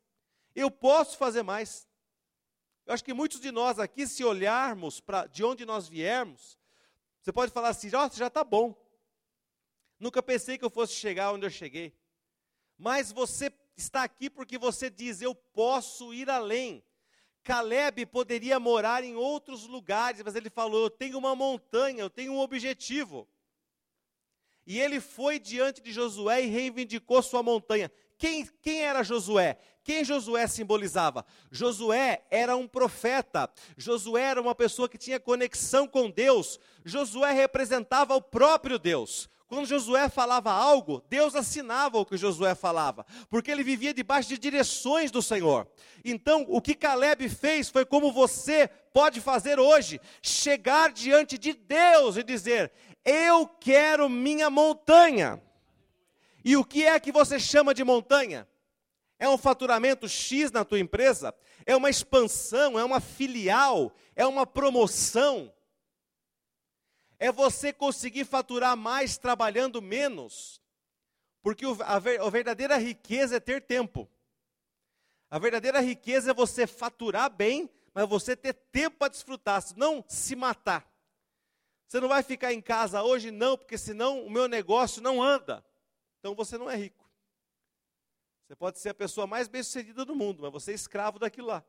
[0.53, 1.87] eu posso fazer mais.
[2.85, 6.55] Eu acho que muitos de nós aqui, se olharmos para de onde nós viermos,
[7.19, 8.75] você pode falar assim: nossa, já está bom.
[9.99, 11.97] Nunca pensei que eu fosse chegar onde eu cheguei.
[12.77, 16.83] Mas você está aqui porque você diz: eu posso ir além.
[17.45, 22.33] Caleb poderia morar em outros lugares, mas ele falou: Eu tenho uma montanha, eu tenho
[22.33, 23.29] um objetivo.
[24.65, 27.91] E ele foi diante de Josué e reivindicou sua montanha.
[28.17, 29.59] Quem, quem era Josué?
[29.83, 31.23] Quem Josué simbolizava?
[31.51, 38.15] Josué era um profeta, Josué era uma pessoa que tinha conexão com Deus, Josué representava
[38.15, 39.29] o próprio Deus.
[39.47, 44.39] Quando Josué falava algo, Deus assinava o que Josué falava, porque ele vivia debaixo de
[44.39, 45.67] direções do Senhor.
[46.03, 52.17] Então, o que Caleb fez foi como você pode fazer hoje: chegar diante de Deus
[52.17, 52.71] e dizer:
[53.03, 55.39] Eu quero minha montanha.
[56.43, 58.47] E o que é que você chama de montanha?
[59.19, 61.33] É um faturamento X na tua empresa?
[61.65, 62.77] É uma expansão?
[62.79, 63.91] É uma filial?
[64.15, 65.51] É uma promoção?
[67.19, 70.61] É você conseguir faturar mais trabalhando menos.
[71.41, 74.09] Porque a verdadeira riqueza é ter tempo.
[75.29, 80.35] A verdadeira riqueza é você faturar bem, mas você ter tempo para desfrutar, não se
[80.35, 80.89] matar.
[81.87, 85.63] Você não vai ficar em casa hoje, não, porque senão o meu negócio não anda.
[86.19, 87.05] Então você não é rico.
[88.47, 91.63] Você pode ser a pessoa mais bem-sucedida do mundo, mas você é escravo daquilo lá.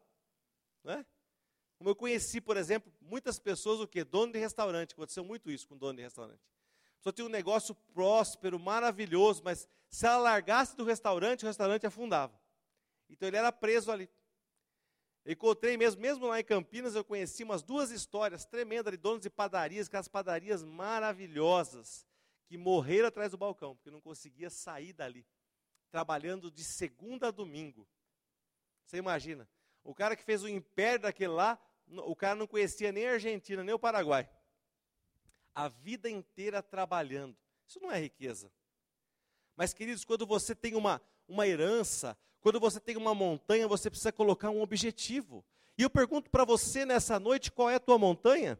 [0.83, 1.07] Não é?
[1.79, 4.03] Como eu conheci, por exemplo, muitas pessoas, o que?
[4.03, 4.93] Dono de restaurante.
[4.93, 6.41] Aconteceu muito isso com dono de restaurante.
[6.97, 12.39] pessoa tinha um negócio próspero, maravilhoso, mas se ela largasse do restaurante, o restaurante afundava.
[13.09, 14.09] Então ele era preso ali.
[15.25, 19.21] Eu encontrei mesmo, mesmo lá em Campinas, eu conheci umas duas histórias tremendas de donos
[19.21, 22.07] de padarias, aquelas padarias maravilhosas,
[22.47, 25.27] que morreram atrás do balcão, porque não conseguia sair dali,
[25.91, 27.89] trabalhando de segunda a domingo.
[28.85, 29.49] Você imagina,
[29.87, 31.59] o cara que fez o império daquele lá,
[31.89, 34.29] o cara não conhecia nem a Argentina, nem o Paraguai.
[35.55, 37.37] A vida inteira trabalhando.
[37.67, 38.51] Isso não é riqueza.
[39.57, 44.13] Mas, queridos, quando você tem uma, uma herança, quando você tem uma montanha, você precisa
[44.13, 45.45] colocar um objetivo.
[45.79, 48.59] E eu pergunto para você nessa noite, qual é a tua montanha?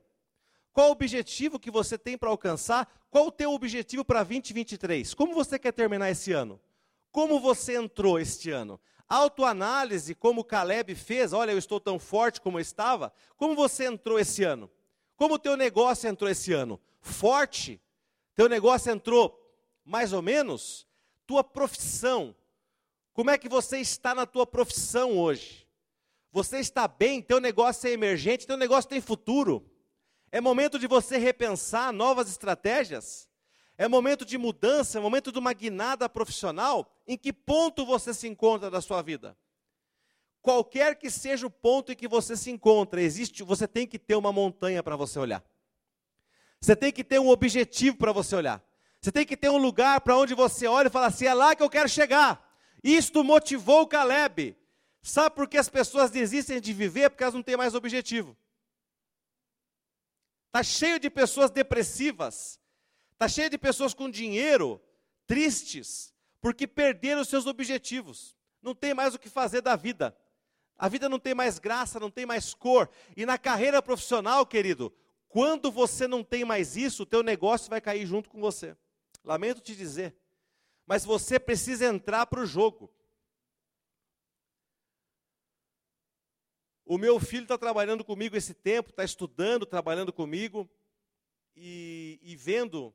[0.73, 3.07] Qual o objetivo que você tem para alcançar?
[3.11, 5.13] Qual o teu objetivo para 2023?
[5.13, 6.61] Como você quer terminar esse ano?
[7.11, 8.81] Como você entrou este ano?
[9.09, 13.13] Autoanálise, como Caleb fez, olha, eu estou tão forte como eu estava.
[13.37, 14.71] Como você entrou esse ano?
[15.17, 16.81] Como o teu negócio entrou esse ano?
[17.01, 17.81] Forte?
[18.35, 19.41] Teu negócio entrou
[19.85, 20.87] mais ou menos?
[21.27, 22.35] Tua profissão,
[23.17, 25.67] como é que você está na tua profissão hoje?
[26.31, 27.23] Você está bem?
[27.23, 28.47] Teu negócio é emergente?
[28.47, 29.67] Teu negócio tem futuro?
[30.31, 33.27] É momento de você repensar novas estratégias?
[33.79, 34.99] É momento de mudança?
[34.99, 36.91] É momento de uma guinada profissional?
[37.07, 39.37] Em que ponto você se encontra da sua vida?
[40.41, 44.15] Qualquer que seja o ponto em que você se encontra, existe, você tem que ter
[44.15, 45.45] uma montanha para você olhar.
[46.61, 48.65] Você tem que ter um objetivo para você olhar.
[49.01, 51.55] Você tem que ter um lugar para onde você olha e fala assim: é lá
[51.55, 52.43] que eu quero chegar.
[52.83, 54.57] Isto motivou Caleb.
[55.03, 57.11] Sabe por que as pessoas desistem de viver?
[57.11, 58.37] Porque elas não têm mais objetivo.
[60.47, 62.59] Está cheio de pessoas depressivas.
[63.17, 64.81] Está cheio de pessoas com dinheiro,
[65.27, 68.37] tristes, porque perderam os seus objetivos.
[68.63, 70.17] Não tem mais o que fazer da vida.
[70.79, 72.89] A vida não tem mais graça, não tem mais cor.
[73.17, 74.93] E na carreira profissional, querido,
[75.29, 78.77] quando você não tem mais isso, o teu negócio vai cair junto com você.
[79.25, 80.15] Lamento te dizer
[80.87, 82.91] mas você precisa entrar para o jogo.
[86.85, 90.71] O meu filho está trabalhando comigo esse tempo, está estudando, trabalhando comigo
[91.57, 92.95] e, e vendo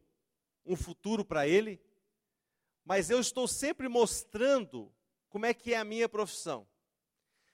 [0.66, 1.82] um futuro para ele,
[2.84, 4.94] mas eu estou sempre mostrando
[5.30, 6.68] como é que é a minha profissão.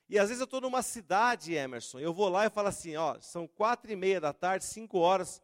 [0.10, 3.20] E às vezes eu estou numa cidade, Emerson, eu vou lá e falo assim, ó,
[3.20, 5.41] são quatro e meia da tarde, cinco horas,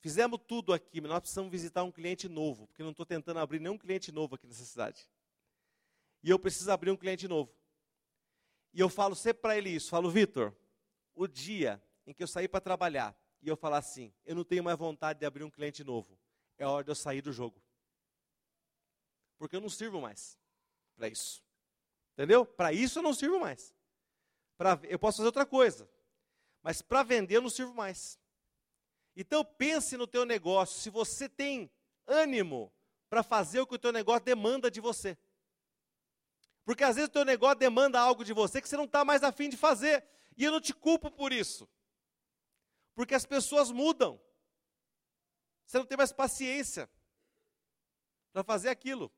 [0.00, 3.58] Fizemos tudo aqui, mas nós precisamos visitar um cliente novo, porque não estou tentando abrir
[3.58, 5.10] nenhum cliente novo aqui nessa cidade.
[6.22, 7.52] E eu preciso abrir um cliente novo.
[8.72, 10.54] E eu falo sempre para ele isso, falo, Vitor,
[11.14, 14.62] o dia em que eu sair para trabalhar e eu falar assim, eu não tenho
[14.62, 16.16] mais vontade de abrir um cliente novo,
[16.58, 17.62] é hora de eu sair do jogo.
[19.38, 20.38] Porque eu não sirvo mais
[20.96, 21.42] para isso.
[22.12, 22.44] Entendeu?
[22.44, 23.72] Para isso eu não sirvo mais.
[24.56, 25.88] Pra, eu posso fazer outra coisa.
[26.62, 28.18] Mas para vender eu não sirvo mais.
[29.14, 31.70] Então pense no teu negócio, se você tem
[32.06, 32.72] ânimo
[33.08, 35.16] para fazer o que o teu negócio demanda de você.
[36.64, 39.22] Porque às vezes o teu negócio demanda algo de você que você não está mais
[39.22, 40.04] afim de fazer.
[40.36, 41.68] E eu não te culpo por isso.
[42.94, 44.20] Porque as pessoas mudam.
[45.68, 46.88] Você não tem mais paciência
[48.32, 49.12] para fazer aquilo.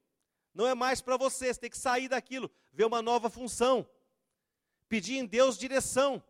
[0.53, 3.89] Não é mais para você, você tem que sair daquilo, ver uma nova função.
[4.89, 6.21] Pedir em Deus direção.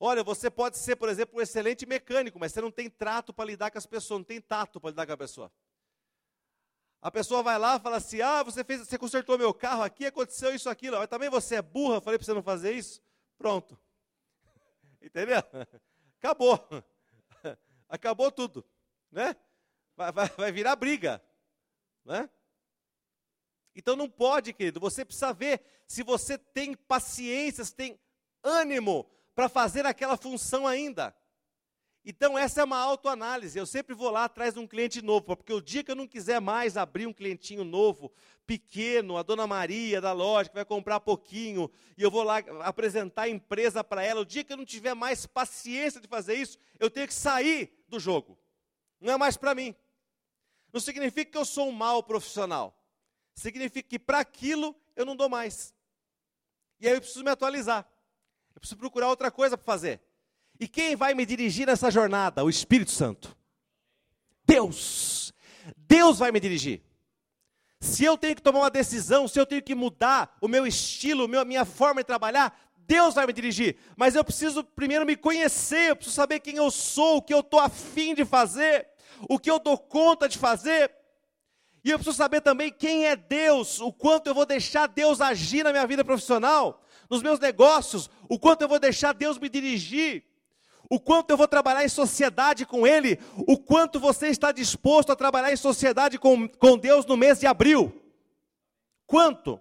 [0.00, 3.44] Olha, você pode ser, por exemplo, um excelente mecânico, mas você não tem trato para
[3.44, 5.52] lidar com as pessoas, não tem tato para lidar com a pessoa.
[7.00, 10.06] A pessoa vai lá e fala assim: Ah, você fez, você consertou meu carro aqui,
[10.06, 10.98] aconteceu isso, aquilo.
[10.98, 13.00] Mas também você é burra, falei para você não fazer isso.
[13.36, 13.78] Pronto.
[15.00, 15.40] Entendeu?
[16.18, 16.66] Acabou.
[17.88, 18.64] Acabou tudo.
[19.10, 19.34] Né?
[19.96, 21.22] Vai, vai, vai virar briga.
[22.04, 22.28] Né?
[23.74, 24.80] Então não pode, querido.
[24.80, 27.98] Você precisa ver se você tem paciência, se tem
[28.42, 31.14] ânimo para fazer aquela função ainda.
[32.04, 33.58] Então, essa é uma autoanálise.
[33.58, 36.06] Eu sempre vou lá atrás de um cliente novo, porque o dia que eu não
[36.06, 38.12] quiser mais abrir um clientinho novo,
[38.46, 43.22] pequeno, a dona Maria da loja, que vai comprar pouquinho, e eu vou lá apresentar
[43.22, 46.58] a empresa para ela, o dia que eu não tiver mais paciência de fazer isso,
[46.78, 48.38] eu tenho que sair do jogo.
[49.00, 49.74] Não é mais para mim.
[50.72, 52.74] Não significa que eu sou um mau profissional.
[53.34, 55.74] Significa que para aquilo eu não dou mais.
[56.80, 57.86] E aí eu preciso me atualizar.
[58.54, 60.00] Eu preciso procurar outra coisa para fazer.
[60.60, 62.44] E quem vai me dirigir nessa jornada?
[62.44, 63.36] O Espírito Santo.
[64.44, 65.32] Deus.
[65.76, 66.82] Deus vai me dirigir.
[67.80, 71.24] Se eu tenho que tomar uma decisão, se eu tenho que mudar o meu estilo,
[71.38, 73.76] a minha forma de trabalhar, Deus vai me dirigir.
[73.96, 77.40] Mas eu preciso primeiro me conhecer, eu preciso saber quem eu sou, o que eu
[77.40, 78.88] estou afim de fazer,
[79.28, 80.90] o que eu dou conta de fazer.
[81.84, 85.62] E eu preciso saber também quem é Deus, o quanto eu vou deixar Deus agir
[85.62, 90.24] na minha vida profissional nos meus negócios, o quanto eu vou deixar Deus me dirigir,
[90.90, 95.16] o quanto eu vou trabalhar em sociedade com Ele, o quanto você está disposto a
[95.16, 97.92] trabalhar em sociedade com, com Deus no mês de abril.
[99.06, 99.60] Quanto?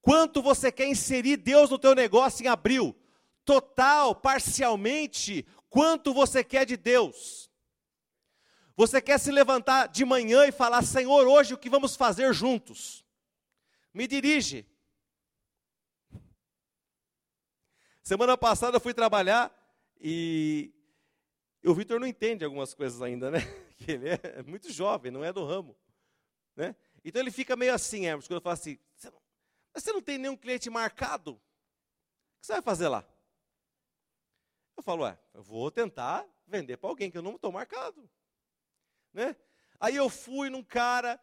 [0.00, 2.96] Quanto você quer inserir Deus no teu negócio em abril?
[3.44, 7.50] Total, parcialmente, quanto você quer de Deus?
[8.76, 13.04] Você quer se levantar de manhã e falar: Senhor, hoje o que vamos fazer juntos?
[13.92, 14.66] Me dirige.
[18.02, 19.50] Semana passada eu fui trabalhar
[20.08, 20.72] e
[21.64, 23.40] o Vitor não entende algumas coisas ainda, né?
[23.76, 25.76] Que ele é muito jovem, não é do ramo,
[26.54, 26.76] né?
[27.04, 29.20] Então ele fica meio assim, Hermes, quando eu falo assim, não,
[29.74, 31.32] você não tem nenhum cliente marcado?
[31.32, 31.40] O
[32.40, 33.04] que você vai fazer lá?
[34.76, 38.08] Eu falo, ué, eu vou tentar vender para alguém que eu não estou marcado.
[39.12, 39.34] Né?
[39.80, 41.20] Aí eu fui num cara,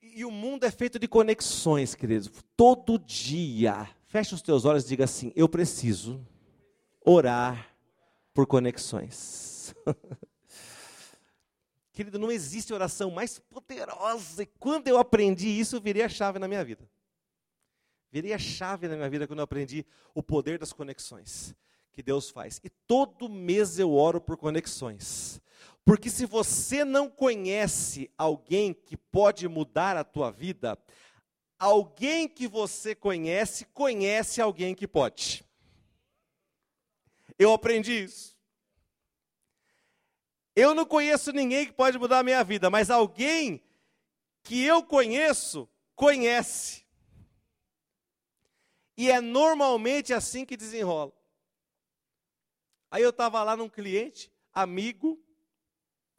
[0.00, 2.30] e, e o mundo é feito de conexões, queridos.
[2.56, 6.24] Todo dia, fecha os teus olhos e diga assim: eu preciso
[7.04, 7.74] orar
[8.32, 9.74] por conexões.
[11.92, 14.42] Querido, não existe oração mais poderosa.
[14.42, 16.90] E quando eu aprendi isso, virei a chave na minha vida.
[18.10, 21.54] Virei a chave na minha vida quando eu aprendi o poder das conexões
[21.92, 22.60] que Deus faz.
[22.64, 25.40] E todo mês eu oro por conexões.
[25.84, 30.78] Porque se você não conhece alguém que pode mudar a tua vida,
[31.58, 35.43] alguém que você conhece, conhece alguém que pode.
[37.38, 38.34] Eu aprendi isso.
[40.56, 43.62] Eu não conheço ninguém que pode mudar a minha vida, mas alguém
[44.42, 46.86] que eu conheço, conhece.
[48.96, 51.12] E é normalmente assim que desenrola.
[52.90, 55.20] Aí eu estava lá num cliente, amigo,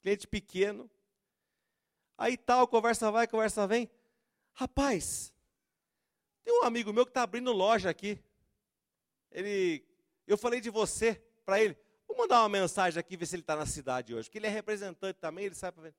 [0.02, 0.92] cliente pequeno.
[2.18, 3.90] Aí tal, conversa vai, conversa vem.
[4.54, 5.34] Rapaz,
[6.44, 8.22] tem um amigo meu que está abrindo loja aqui.
[9.32, 9.86] Ele
[10.28, 11.16] eu falei de você
[11.46, 11.78] para ele.
[12.08, 14.28] Vou mandar uma mensagem aqui, ver se ele está na cidade hoje.
[14.28, 15.94] Porque ele é representante também, ele sabe.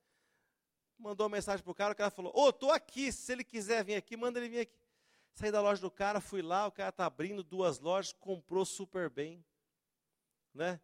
[0.98, 3.44] Mandou uma mensagem para o cara, o cara falou: Ô, oh, estou aqui, se ele
[3.44, 4.78] quiser vir aqui, manda ele vir aqui.
[5.34, 9.10] Saí da loja do cara, fui lá, o cara está abrindo duas lojas, comprou super
[9.10, 9.44] bem.
[10.54, 10.80] Né?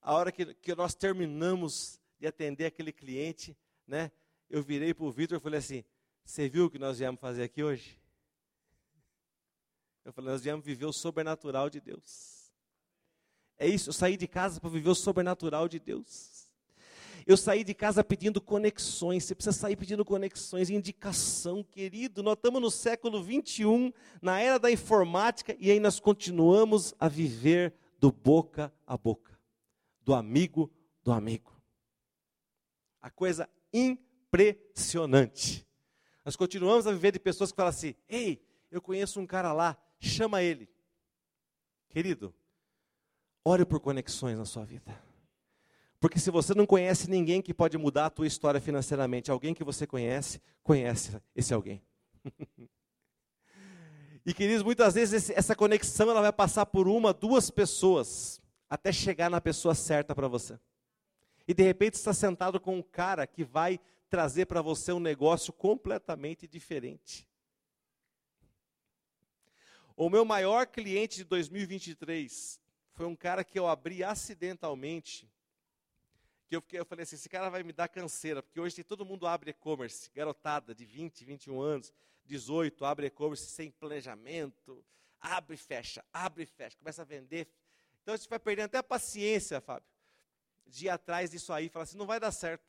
[0.00, 4.12] A hora que, que nós terminamos de atender aquele cliente, né?
[4.48, 5.84] Eu virei para o Vitor e falei assim:
[6.24, 8.00] Você viu o que nós viemos fazer aqui hoje?
[10.04, 12.31] Eu falei: Nós viemos viver o sobrenatural de Deus.
[13.62, 16.50] É isso, eu saí de casa para viver o sobrenatural de Deus.
[17.24, 19.22] Eu saí de casa pedindo conexões.
[19.22, 22.24] Você precisa sair pedindo conexões, indicação, querido.
[22.24, 27.72] Nós estamos no século 21, na era da informática, e aí nós continuamos a viver
[28.00, 29.38] do boca a boca,
[30.04, 30.68] do amigo
[31.04, 31.52] do amigo.
[33.00, 35.64] A coisa impressionante.
[36.24, 39.80] Nós continuamos a viver de pessoas que falam assim: ei, eu conheço um cara lá,
[40.00, 40.68] chama ele.
[41.88, 42.34] Querido,
[43.44, 44.96] Ore por conexões na sua vida.
[45.98, 49.64] Porque se você não conhece ninguém que pode mudar a tua história financeiramente, alguém que
[49.64, 51.82] você conhece, conhece esse alguém.
[54.26, 59.30] e queridos, muitas vezes essa conexão ela vai passar por uma, duas pessoas, até chegar
[59.30, 60.58] na pessoa certa para você.
[61.46, 65.52] E de repente está sentado com um cara que vai trazer para você um negócio
[65.52, 67.28] completamente diferente.
[69.96, 72.61] O meu maior cliente de 2023
[72.92, 75.30] foi um cara que eu abri acidentalmente.
[76.46, 79.04] Que eu, fiquei, eu falei assim: esse cara vai me dar canseira, porque hoje todo
[79.04, 81.92] mundo abre e-commerce, garotada de 20, 21 anos,
[82.26, 84.84] 18, abre e-commerce sem planejamento,
[85.20, 87.48] abre e fecha, abre e fecha, começa a vender.
[88.02, 89.88] Então a gente vai perdendo até a paciência, Fábio,
[90.66, 92.64] de ir atrás disso aí, falar assim: não vai dar certo.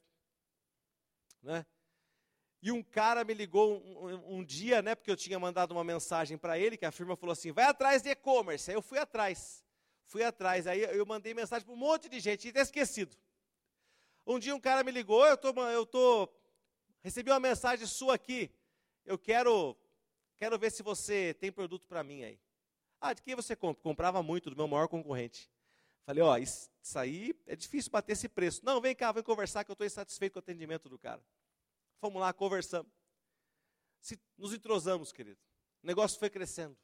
[1.41, 1.65] Né?
[2.61, 5.83] E um cara me ligou um, um, um, dia, né, porque eu tinha mandado uma
[5.83, 8.71] mensagem para ele, que a firma falou assim: vai atrás de e-commerce.
[8.71, 9.62] Aí eu fui atrás
[10.13, 10.67] fui atrás.
[10.67, 13.17] Aí eu mandei mensagem para um monte de gente, tinha esquecido.
[14.27, 16.29] Um dia um cara me ligou, eu tô, eu tô,
[17.01, 18.51] recebi uma mensagem sua aqui.
[19.03, 19.75] Eu quero,
[20.37, 22.39] quero ver se você tem produto para mim aí.
[23.01, 23.81] Ah, de quem você compra?
[23.81, 25.51] Comprava muito do meu maior concorrente.
[26.05, 28.63] Falei, ó, isso, isso aí é difícil bater esse preço.
[28.63, 31.25] Não, vem cá, vem conversar que eu estou insatisfeito com o atendimento do cara.
[31.99, 32.91] Fomos lá, conversamos.
[33.99, 35.39] Se, nos entrosamos, querido.
[35.81, 36.77] O negócio foi crescendo,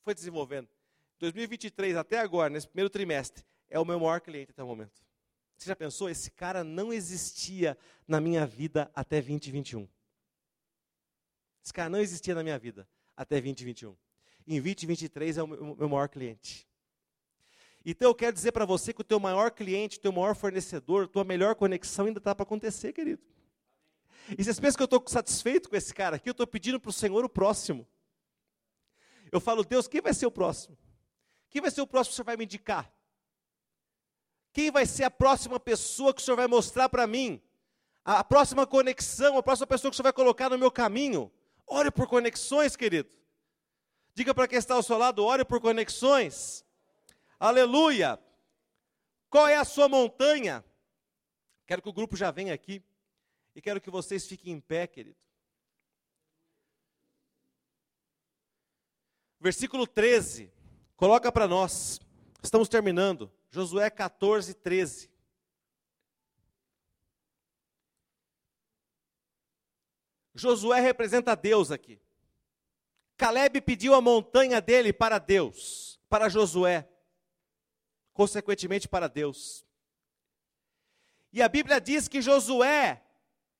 [0.00, 0.68] foi desenvolvendo.
[1.22, 5.00] 2023 até agora, nesse primeiro trimestre, é o meu maior cliente até o momento.
[5.56, 6.10] Você já pensou?
[6.10, 9.88] Esse cara não existia na minha vida até 2021.
[11.62, 13.96] Esse cara não existia na minha vida até 2021.
[14.48, 16.66] Em 2023 é o meu maior cliente.
[17.84, 21.06] Então eu quero dizer para você que o teu maior cliente, o teu maior fornecedor,
[21.06, 23.22] tua melhor conexão ainda está para acontecer, querido.
[24.36, 26.28] E vocês pensam que eu estou satisfeito com esse cara aqui?
[26.28, 27.86] Eu estou pedindo para o Senhor o próximo.
[29.30, 30.76] Eu falo, Deus, quem vai ser o próximo?
[31.52, 32.90] Quem vai ser o próximo que você vai me indicar?
[34.54, 37.40] Quem vai ser a próxima pessoa que o Senhor vai mostrar para mim?
[38.02, 41.30] A próxima conexão, a próxima pessoa que o Senhor vai colocar no meu caminho?
[41.66, 43.14] Ore por conexões, querido.
[44.14, 46.64] Diga para quem está ao seu lado, ore por conexões.
[47.38, 48.18] Aleluia.
[49.28, 50.64] Qual é a sua montanha?
[51.66, 52.82] Quero que o grupo já venha aqui.
[53.54, 55.20] E quero que vocês fiquem em pé, querido.
[59.38, 60.50] Versículo 13.
[61.02, 62.00] Coloca para nós.
[62.40, 63.28] Estamos terminando.
[63.50, 65.10] Josué 14, 13.
[70.32, 72.00] Josué representa Deus aqui.
[73.16, 76.88] Caleb pediu a montanha dele para Deus, para Josué,
[78.12, 79.66] consequentemente para Deus.
[81.32, 83.02] E a Bíblia diz que Josué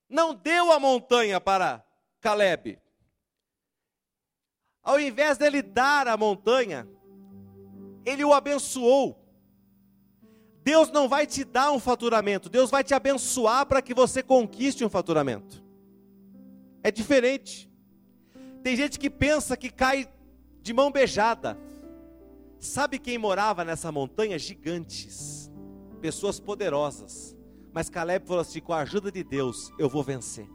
[0.07, 1.85] não deu a montanha para
[2.21, 2.79] Caleb.
[4.81, 6.87] Ao invés dele dar a montanha,
[8.05, 9.19] ele o abençoou.
[10.63, 14.83] Deus não vai te dar um faturamento, Deus vai te abençoar para que você conquiste
[14.83, 15.61] um faturamento.
[16.81, 17.69] É diferente.
[18.61, 20.07] Tem gente que pensa que cai
[20.61, 21.57] de mão beijada.
[22.59, 24.39] Sabe quem morava nessa montanha?
[24.39, 25.51] Gigantes,
[25.99, 27.35] pessoas poderosas.
[27.73, 30.47] Mas Caleb falou assim: com a ajuda de Deus, eu vou vencer.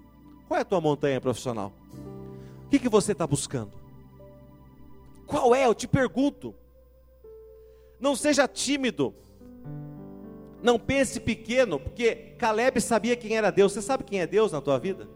[0.46, 1.72] Qual é a tua montanha profissional?
[2.64, 3.72] O que, que você está buscando?
[5.26, 5.66] Qual é?
[5.66, 6.55] Eu te pergunto.
[8.01, 9.14] Não seja tímido.
[10.62, 13.72] Não pense pequeno, porque Caleb sabia quem era Deus.
[13.72, 15.09] Você sabe quem é Deus na tua vida?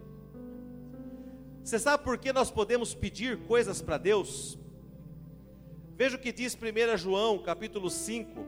[1.62, 4.58] Você sabe por que nós podemos pedir coisas para Deus?
[5.96, 8.44] Veja o que diz 1 João, capítulo 5,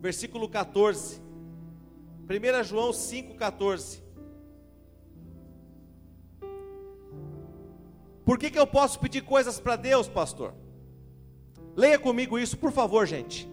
[0.00, 1.20] versículo 14.
[2.28, 4.02] 1 João 5, 14.
[8.24, 10.52] Por que, que eu posso pedir coisas para Deus, pastor?
[11.76, 13.48] Leia comigo isso, por favor, gente.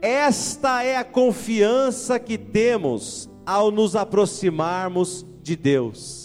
[0.00, 6.24] Esta é a confiança que temos ao nos aproximarmos de Deus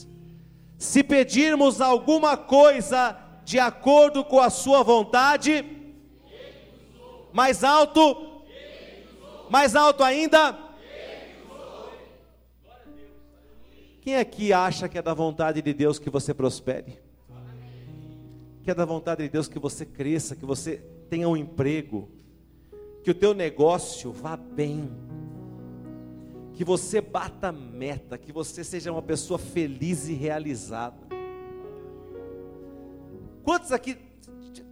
[0.80, 5.66] se pedirmos alguma coisa de acordo com a Sua vontade,
[7.34, 8.45] mais alto,
[9.50, 10.58] mais alto ainda.
[14.02, 16.97] Quem aqui acha que é da vontade de Deus que você prospere?
[18.70, 22.07] Que é da vontade de Deus que você cresça, que você tenha um emprego,
[23.03, 24.91] que o teu negócio vá bem
[26.53, 30.99] que você bata meta, que você seja uma pessoa feliz e realizada.
[33.43, 33.97] Quantos aqui,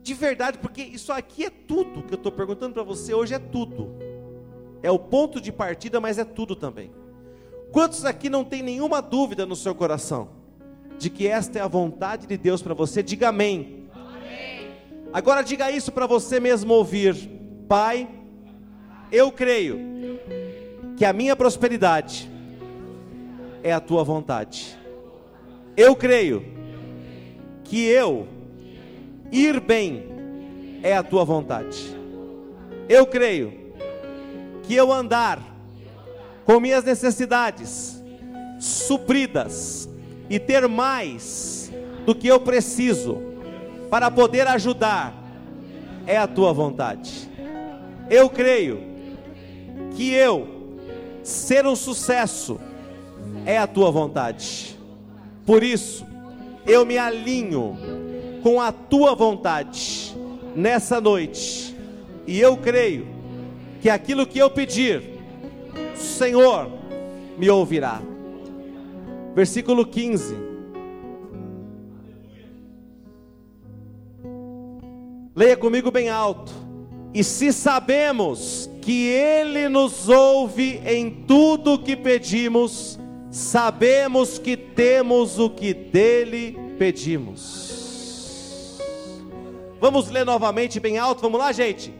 [0.04, 3.40] de verdade, porque isso aqui é tudo que eu estou perguntando para você hoje, é
[3.40, 3.96] tudo.
[4.84, 6.92] É o ponto de partida, mas é tudo também.
[7.72, 10.30] Quantos aqui não tem nenhuma dúvida no seu coração
[11.00, 13.02] de que esta é a vontade de Deus para você?
[13.02, 13.77] Diga amém.
[15.14, 17.16] Agora diga isso para você mesmo ouvir.
[17.68, 18.08] Pai,
[19.12, 19.80] eu creio
[20.96, 22.30] que a minha prosperidade
[23.64, 24.78] é a tua vontade.
[25.76, 26.46] Eu creio
[27.64, 28.28] que eu
[29.32, 30.04] ir bem
[30.84, 31.96] é a tua vontade.
[32.88, 33.74] Eu creio
[34.64, 35.42] que eu andar
[36.46, 38.02] com minhas necessidades
[38.60, 39.90] supridas
[40.30, 41.72] e ter mais
[42.06, 43.37] do que eu preciso
[43.90, 45.14] para poder ajudar
[46.06, 47.30] é a tua vontade.
[48.10, 48.82] Eu creio
[49.96, 50.48] que eu
[51.24, 52.60] ser um sucesso
[53.46, 54.78] é a tua vontade.
[55.46, 56.06] Por isso,
[56.66, 57.78] eu me alinho
[58.44, 60.16] com a tua vontade
[60.56, 61.76] nessa noite,
[62.26, 63.08] e eu creio
[63.82, 65.02] que aquilo que eu pedir,
[65.94, 66.70] o Senhor
[67.38, 68.02] me ouvirá.
[69.36, 70.47] Versículo 15.
[75.38, 76.52] Leia comigo bem alto.
[77.14, 82.98] E se sabemos que Ele nos ouve em tudo que pedimos,
[83.30, 88.80] sabemos que temos o que dele pedimos.
[89.80, 91.94] Vamos ler novamente bem alto, vamos lá, gente.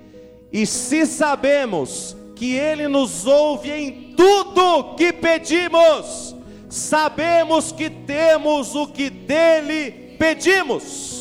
[0.52, 6.36] E se sabemos que Ele nos ouve em tudo que pedimos,
[6.68, 11.17] sabemos que temos o que dele pedimos.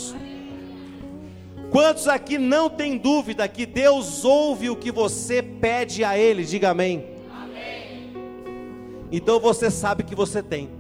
[1.77, 6.43] Quantos aqui não tem dúvida que Deus ouve o que você pede a Ele?
[6.43, 7.05] Diga amém.
[7.31, 8.15] amém.
[9.13, 10.71] Então você sabe que você tem.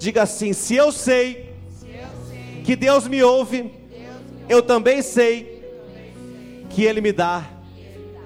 [0.00, 4.62] Diga assim: se eu sei, se eu sei que Deus me ouve, Deus me eu,
[4.62, 7.48] também sei, eu também sei que Ele me dá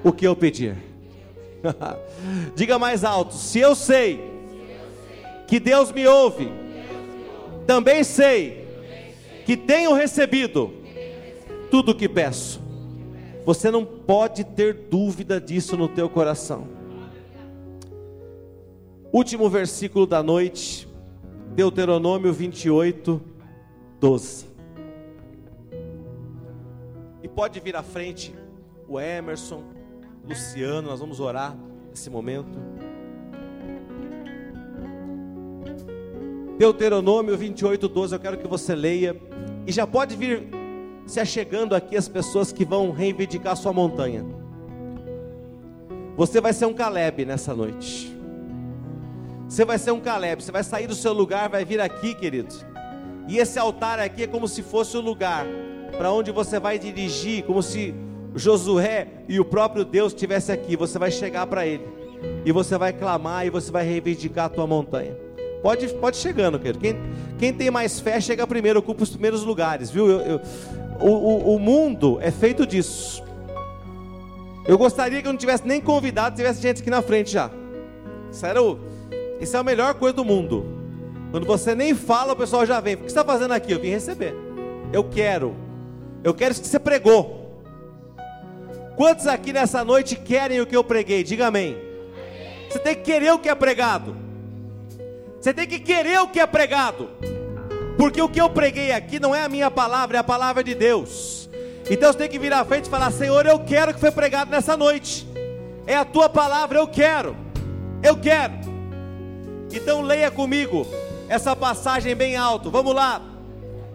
[0.03, 0.75] o que eu pedir.
[2.57, 4.23] Diga mais alto: se eu sei, se
[4.73, 8.67] eu sei que Deus me ouve, Deus me ouve também também sei
[9.45, 10.80] que tenho recebido
[11.71, 12.61] tudo o que peço.
[13.45, 16.67] Você não pode ter dúvida disso no teu coração.
[19.13, 20.89] Último versículo da noite,
[21.55, 23.21] Deuteronômio 28,
[23.99, 24.47] 12.
[27.23, 28.35] E pode vir à frente
[28.87, 29.65] o Emerson,
[30.25, 31.57] Luciano, nós vamos orar
[31.89, 32.59] nesse momento.
[36.59, 39.17] Deuteronômio 28, 12, eu quero que você leia.
[39.67, 40.60] E já pode vir
[41.11, 44.25] se achegando aqui as pessoas que vão reivindicar sua montanha.
[46.17, 48.17] Você vai ser um Caleb nessa noite.
[49.49, 52.55] Você vai ser um Caleb, você vai sair do seu lugar, vai vir aqui, querido.
[53.27, 55.47] E esse altar aqui é como se fosse o lugar
[55.99, 57.93] para onde você vai dirigir, como se
[58.37, 60.77] Josué e o próprio Deus estivesse aqui.
[60.77, 61.89] Você vai chegar para ele
[62.45, 65.17] e você vai clamar e você vai reivindicar a tua montanha.
[65.61, 66.79] Pode, pode chegando, querido.
[66.79, 66.97] Quem,
[67.37, 70.09] quem tem mais fé chega primeiro, ocupa os primeiros lugares, viu?
[70.09, 70.41] Eu, eu,
[71.01, 73.23] o, o, o mundo é feito disso.
[74.67, 77.51] Eu gostaria que eu não tivesse nem convidado, tivesse gente aqui na frente já.
[79.41, 80.65] Isso é a melhor coisa do mundo.
[81.31, 82.95] Quando você nem fala, o pessoal já vem.
[82.95, 83.73] O que você está fazendo aqui?
[83.73, 84.35] Eu vim receber.
[84.93, 85.55] Eu quero.
[86.23, 87.41] Eu quero isso que você pregou.
[88.97, 91.25] Quantos aqui nessa noite querem o que eu preguei?
[91.25, 91.77] Diga amém.
[92.69, 94.17] Você tem que querer o que é pregado.
[95.41, 97.09] Você tem que querer o que é pregado.
[98.01, 100.75] Porque o que eu preguei aqui não é a minha palavra, é a palavra de
[100.75, 101.51] Deus.
[101.91, 104.51] Então você tem que vir à frente e falar: Senhor, eu quero que foi pregado
[104.51, 105.29] nessa noite.
[105.87, 107.37] É a tua palavra, eu quero.
[108.03, 108.55] Eu quero.
[109.71, 110.87] Então leia comigo
[111.29, 112.71] essa passagem bem alto.
[112.71, 113.21] Vamos lá.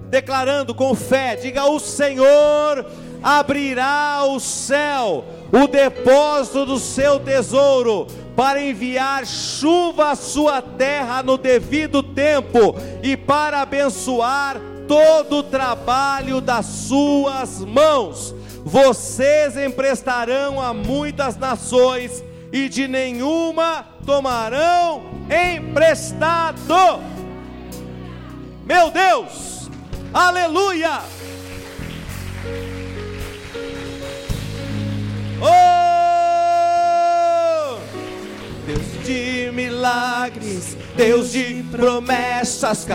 [0.08, 2.86] Declarando com fé, diga: O Senhor
[3.24, 11.38] abrirá o céu, o depósito do seu tesouro para enviar chuva à sua terra no
[11.38, 14.58] devido tempo e para abençoar
[14.88, 18.36] todo o trabalho das suas mãos.
[18.64, 25.04] Vocês emprestarão a muitas nações e de nenhuma tomarão
[25.56, 27.00] emprestado.
[28.66, 29.70] Meu Deus,
[30.14, 31.02] aleluia!
[35.42, 35.95] Oh!
[39.06, 42.80] De milagres, Deus de promessas,